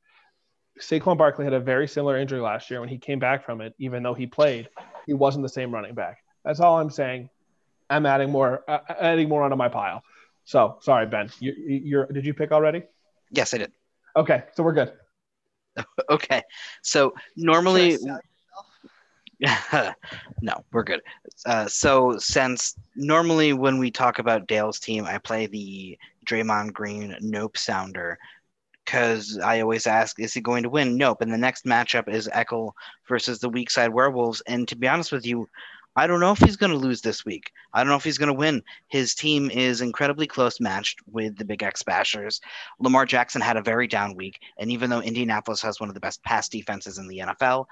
[0.79, 3.73] Saquon Barkley had a very similar injury last year when he came back from it.
[3.79, 4.67] Even though he played,
[5.05, 6.17] he wasn't the same running back.
[6.43, 7.29] That's all I'm saying.
[7.89, 10.03] I'm adding more, uh, adding more onto my pile.
[10.43, 11.29] So sorry, Ben.
[11.39, 12.83] You, you're did you pick already?
[13.31, 13.71] Yes, I did.
[14.15, 14.91] Okay, so we're good.
[16.09, 16.41] okay,
[16.81, 17.97] so normally.
[20.41, 21.01] no, we're good.
[21.45, 27.15] Uh, so since normally when we talk about Dale's team, I play the Draymond Green
[27.21, 28.17] Nope sounder
[28.85, 30.97] because I always ask, is he going to win?
[30.97, 31.21] Nope.
[31.21, 32.71] And the next matchup is Eckel
[33.07, 34.41] versus the weak side Werewolves.
[34.47, 35.47] And to be honest with you,
[35.95, 37.51] I don't know if he's going to lose this week.
[37.73, 38.63] I don't know if he's going to win.
[38.87, 42.39] His team is incredibly close matched with the Big X Bashers.
[42.79, 46.01] Lamar Jackson had a very down week, and even though Indianapolis has one of the
[46.01, 47.65] best pass defenses in the NFL,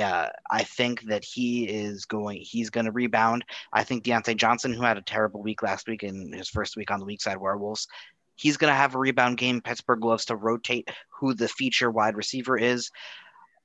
[0.00, 2.40] uh, I think that he is going.
[2.40, 3.44] He's going to rebound.
[3.72, 6.90] I think Diontae Johnson, who had a terrible week last week in his first week
[6.90, 7.88] on the weak side Werewolves,
[8.36, 9.60] he's going to have a rebound game.
[9.60, 12.90] Pittsburgh loves to rotate who the feature wide receiver is,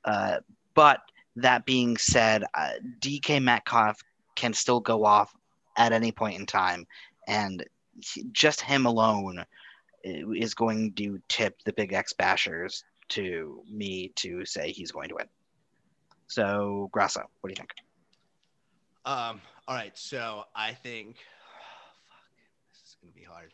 [0.05, 0.37] uh,
[0.73, 0.99] but
[1.35, 3.99] that being said, uh, DK Metcalf
[4.35, 5.33] can still go off
[5.77, 6.85] at any point in time,
[7.27, 7.63] and
[7.99, 9.43] he, just him alone
[10.03, 15.15] is going to tip the Big X Bashers to me to say he's going to
[15.15, 15.27] win.
[16.27, 17.71] So, Grasso, what do you think?
[19.05, 22.27] Um, all right, so I think oh, fuck,
[22.69, 23.53] this is gonna be hard.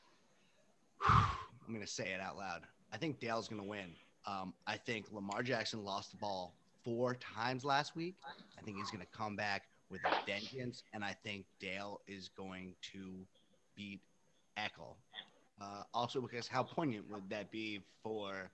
[1.68, 2.62] I'm gonna say it out loud.
[2.92, 3.92] I think Dale's gonna win.
[4.26, 8.16] Um, I think Lamar Jackson lost the ball four times last week.
[8.58, 12.74] I think he's gonna come back with a vengeance, and I think Dale is going
[12.94, 13.14] to
[13.76, 14.02] beat
[14.58, 14.96] Eckel.
[15.62, 18.50] Uh, also, because how poignant would that be for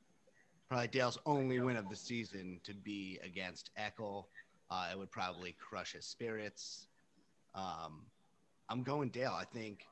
[0.69, 4.25] probably Dale's only win of the season to be against Eckel.
[4.69, 6.87] Uh, it would probably crush his spirits.
[7.55, 8.05] Um,
[8.69, 9.35] I'm going Dale.
[9.35, 9.85] I think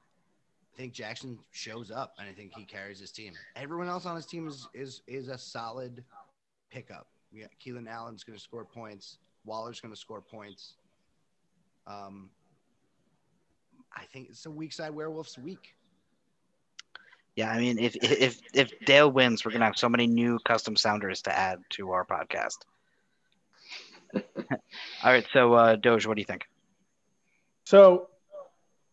[0.74, 3.34] I think Jackson shows up, and I think he carries his team.
[3.56, 6.04] Everyone else on his team is is is a solid
[6.70, 7.08] pickup.
[7.60, 9.18] Keenan Allen's going to score points.
[9.46, 10.76] Waller's going to score points.
[11.88, 12.30] Um,
[13.96, 15.77] I think it's a weak side werewolves week.
[17.38, 20.76] Yeah, I mean, if if if Dale wins, we're gonna have so many new custom
[20.76, 22.58] sounders to add to our podcast.
[24.16, 24.22] All
[25.04, 26.46] right, so uh, Doge, what do you think?
[27.64, 28.10] So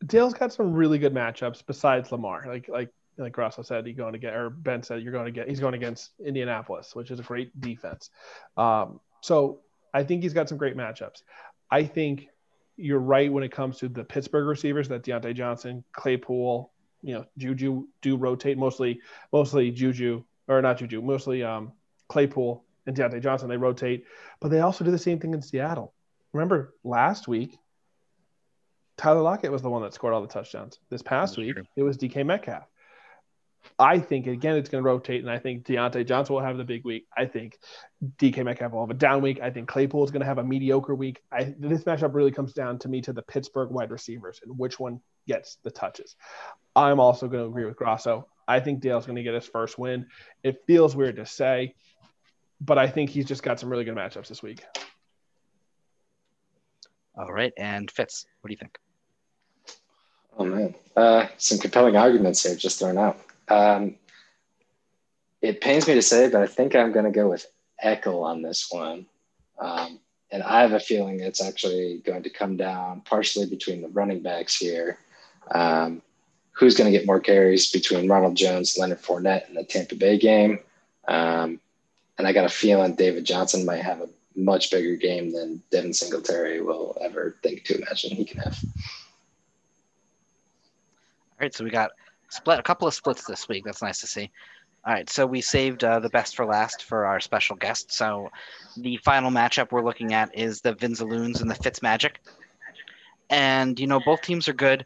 [0.05, 2.45] Dale's got some really good matchups besides Lamar.
[2.47, 5.31] Like like like Grasso said, he's going to get or Ben said you're going to
[5.31, 8.11] get he's going against Indianapolis, which is a great defense.
[8.59, 9.61] Um, so
[9.95, 11.23] I think he's got some great matchups.
[11.71, 12.29] I think
[12.77, 16.73] you're right when it comes to the Pittsburgh receivers that Diontae Johnson, Claypool,
[17.05, 19.01] you know Juju do rotate mostly
[19.33, 21.73] mostly Juju or not Juju mostly um,
[22.09, 24.05] Claypool and Diontae Johnson they rotate,
[24.41, 25.95] but they also do the same thing in Seattle.
[26.33, 27.57] Remember last week,
[28.97, 30.79] Tyler Lockett was the one that scored all the touchdowns.
[30.91, 31.65] This past week, true.
[31.77, 32.65] it was DK Metcalf.
[33.79, 36.65] I think again it's going to rotate, and I think Diontae Johnson will have the
[36.65, 37.07] big week.
[37.17, 37.59] I think
[38.17, 39.41] DK Metcalf will have a down week.
[39.41, 41.21] I think Claypool is going to have a mediocre week.
[41.33, 44.79] I, this matchup really comes down to me to the Pittsburgh wide receivers and which
[44.79, 46.17] one gets the touches.
[46.77, 48.29] I'm also going to agree with Grasso.
[48.47, 50.07] I think Dale's going to get his first win.
[50.43, 51.75] It feels weird to say,
[52.61, 54.63] but I think he's just got some really good matchups this week.
[57.17, 58.79] All right, and Fitz, what do you think?
[60.37, 63.21] Oh man, uh, some compelling arguments here just thrown out.
[63.49, 63.97] Um,
[65.43, 67.47] it pains me to say, but I think I'm going to go with
[67.85, 69.07] Eckel on this one.
[69.59, 73.89] Um, and I have a feeling it's actually going to come down partially between the
[73.89, 74.99] running backs here.
[75.51, 76.03] Um,
[76.53, 80.19] who's going to get more carries between Ronald Jones, Leonard Fournette in the Tampa Bay
[80.19, 80.61] game?
[81.07, 81.61] Um,
[82.17, 85.93] and I got a feeling David Johnson might have a much bigger game than Devin
[85.93, 88.65] Singletary will ever think to imagine he can have.
[91.33, 91.91] All right, so we got
[92.35, 93.65] split a couple of splits this week.
[93.65, 94.31] That's nice to see.
[94.87, 97.91] All right, so we saved uh, the best for last for our special guest.
[97.93, 98.31] So
[98.77, 102.17] the final matchup we're looking at is the Vinzaloons and the Fitzmagic.
[103.31, 104.85] And you know both teams are good,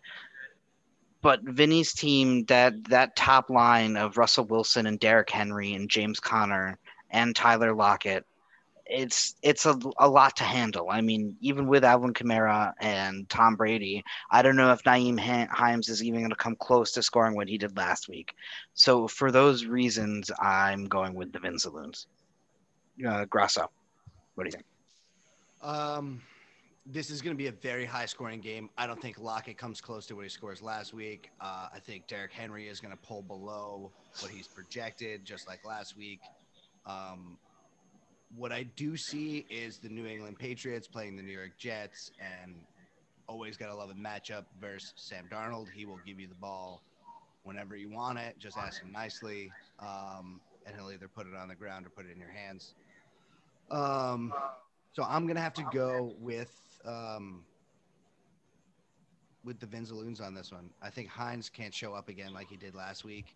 [1.21, 6.21] but Vinny's team that that top line of Russell Wilson and Derrick Henry and James
[6.21, 6.79] Conner
[7.11, 8.25] and Tyler Lockett,
[8.89, 10.89] it's it's a, a lot to handle.
[10.91, 15.89] I mean, even with Alvin Kamara and Tom Brady, I don't know if Nyheim Hines
[15.89, 18.35] is even going to come close to scoring what he did last week.
[18.75, 22.07] So for those reasons, I'm going with the Vinzaloons.
[23.07, 23.71] Uh, Grasso,
[24.35, 24.65] what do you think?
[25.63, 26.23] Um,
[26.87, 28.71] this is going to be a very high scoring game.
[28.79, 31.31] I don't think Lockett comes close to what he scores last week.
[31.41, 35.65] Uh, I think Derrick Henry is going to pull below what he's projected, just like
[35.67, 36.21] last week.
[36.87, 37.37] Um,
[38.37, 42.55] what I do see is the New England Patriots playing the New York Jets, and
[43.27, 45.67] always got to love a matchup versus Sam Darnold.
[45.75, 46.83] He will give you the ball
[47.45, 48.39] whenever you want it.
[48.39, 52.07] Just ask him nicely, um, and he'll either put it on the ground or put
[52.07, 52.75] it in your hands.
[53.71, 54.33] Um,
[54.93, 56.53] so I'm gonna have to go with
[56.85, 57.45] um,
[59.45, 60.71] with the Vinzaloons on this one.
[60.83, 63.35] I think Hines can't show up again like he did last week.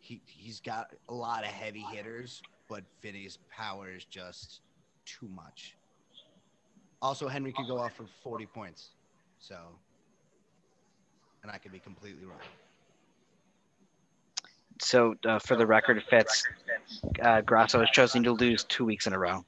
[0.00, 4.62] He he's got a lot of heavy hitters, but Vinny's power is just
[5.04, 5.76] too much.
[7.02, 8.92] Also, Henry could go off for 40 points.
[9.38, 9.56] So,
[11.42, 12.38] and I could be completely wrong.
[14.80, 16.44] So, uh, for the record, Fitz,
[17.22, 19.44] uh, Grasso has chosen to lose two weeks in a row.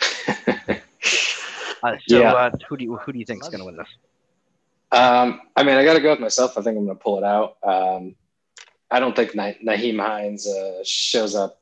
[0.28, 0.34] uh,
[2.08, 2.32] so, Yeah.
[2.32, 3.88] uh, who do you who do you think is going to win this?
[4.92, 6.56] Um, I mean, I got to go with myself.
[6.56, 7.58] I think I'm going to pull it out.
[7.62, 8.14] Um,
[8.90, 11.59] I don't think Na- Nyheim Hines uh, shows up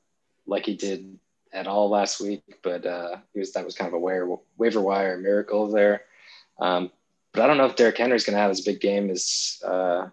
[0.48, 1.18] like he did
[1.52, 4.80] at all last week, but uh, he was that was kind of a waiver, waiver
[4.80, 6.02] wire miracle there.
[6.58, 6.90] Um,
[7.32, 10.08] but I don't know if Derrick Henry's going to have as big game as uh,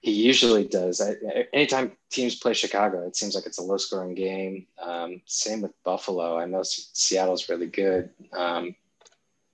[0.00, 1.00] he usually does.
[1.00, 1.16] I,
[1.52, 4.66] anytime teams play Chicago, it seems like it's a low scoring game.
[4.80, 6.38] Um, same with Buffalo.
[6.38, 8.10] I know Seattle's really good.
[8.32, 8.74] Um,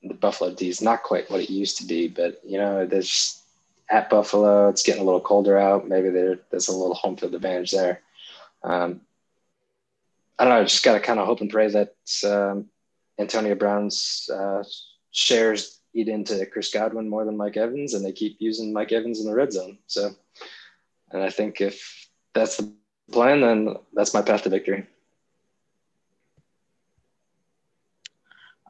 [0.02, 3.42] the Buffalo D is not quite what it used to be, but you know, there's
[3.90, 5.88] at Buffalo, it's getting a little colder out.
[5.88, 8.00] Maybe there, there's a little home field advantage there.
[8.64, 9.02] Um,
[10.38, 10.60] I don't know.
[10.60, 12.66] I just got to kind of hope and pray that um,
[13.18, 14.64] Antonio Brown's uh,
[15.10, 19.20] shares eat into Chris Godwin more than Mike Evans, and they keep using Mike Evans
[19.20, 19.78] in the red zone.
[19.86, 20.10] So,
[21.10, 22.72] and I think if that's the
[23.10, 24.86] plan, then that's my path to victory.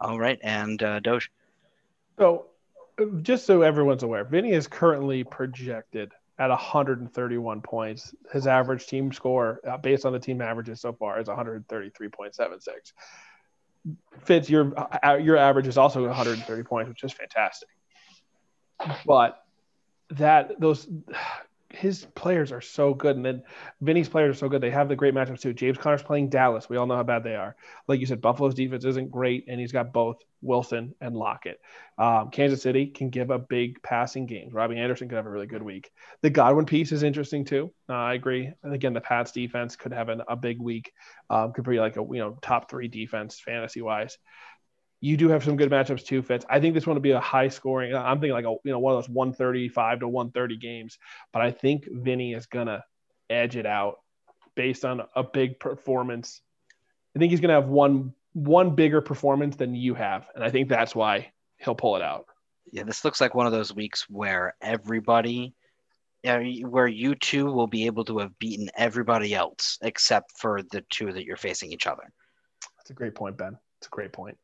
[0.01, 1.31] All right, and uh, Doge.
[2.19, 2.47] So,
[3.01, 8.15] uh, just so everyone's aware, Vinny is currently projected at 131 points.
[8.33, 12.93] His average team score, uh, based on the team averages so far, is 133.76.
[14.21, 17.69] Fitz, your uh, your average is also 130 points, which is fantastic.
[19.05, 19.43] But
[20.11, 20.89] that those
[21.73, 23.43] his players are so good, and then
[23.81, 24.61] Vinny's players are so good.
[24.61, 25.53] They have the great matchups too.
[25.53, 26.69] James Conner's playing Dallas.
[26.69, 27.57] We all know how bad they are.
[27.89, 31.61] Like you said, Buffalo's defense isn't great, and he's got both Wilson and Lockett.
[31.99, 34.53] Um, Kansas City can give a big passing games.
[34.53, 35.91] Robby Anderson could have a really good week.
[36.21, 37.73] The Godwin piece is interesting too.
[37.89, 38.53] Uh, I agree.
[38.63, 40.93] And again, the Pats defense could have an, a big week.
[41.31, 44.19] Um, could be like a you know top three defense fantasy wise.
[45.03, 46.47] You do have some good matchups too, Fitz.
[46.49, 47.93] I think this one will be a high scoring.
[47.93, 50.97] I'm thinking like a you know one of those 135 to 130 games,
[51.33, 52.85] but I think Vinny is gonna
[53.29, 53.97] edge it out
[54.55, 56.41] based on a big performance.
[57.17, 60.69] I think he's gonna have one one bigger performance than you have, and I think
[60.69, 62.27] that's why he'll pull it out.
[62.71, 65.53] Yeah, this looks like one of those weeks where everybody,
[66.23, 71.13] where you two will be able to have beaten everybody else except for the two
[71.13, 72.05] that you're facing each other.
[72.79, 73.59] That's a great point, Ben.
[73.81, 74.39] It's a great point.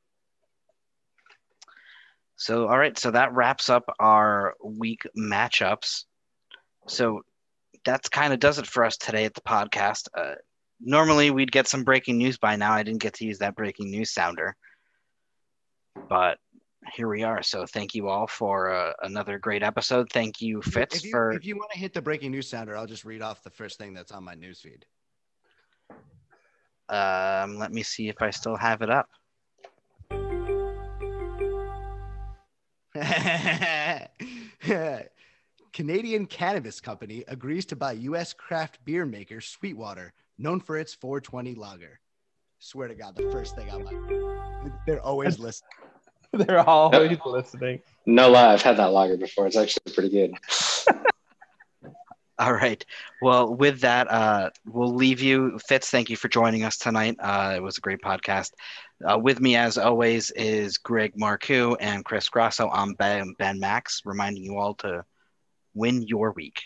[2.39, 6.05] So, all right, so that wraps up our week matchups.
[6.86, 7.22] So
[7.84, 10.07] that's kind of does it for us today at the podcast.
[10.16, 10.36] Uh,
[10.80, 12.72] normally we'd get some breaking news by now.
[12.72, 14.54] I didn't get to use that breaking news sounder,
[16.08, 16.38] but
[16.95, 17.42] here we are.
[17.42, 20.08] So thank you all for uh, another great episode.
[20.13, 22.76] Thank you, Fitz, If you, for if you want to hit the breaking news sounder,
[22.76, 24.84] I'll just read off the first thing that's on my newsfeed.
[26.88, 29.08] um, let me see if I still have it up.
[35.72, 38.33] Canadian Cannabis Company agrees to buy U.S.
[38.33, 42.00] craft beer maker Sweetwater, known for its 420 lager.
[42.58, 43.96] Swear to God, the first thing I'm like,
[44.87, 45.70] they're always listening.
[46.33, 47.80] They're always listening.
[48.07, 49.46] No lie, I've had that lager before.
[49.46, 50.34] It's actually pretty good.
[52.41, 52.84] All right.
[53.20, 55.58] Well, with that, uh, we'll leave you.
[55.66, 57.16] Fitz, thank you for joining us tonight.
[57.18, 58.53] Uh, it was a great podcast.
[59.04, 62.68] Uh, with me, as always, is Greg Marcoux and Chris Grasso.
[62.68, 65.04] I'm Ben, ben Max, reminding you all to
[65.75, 66.62] win your week.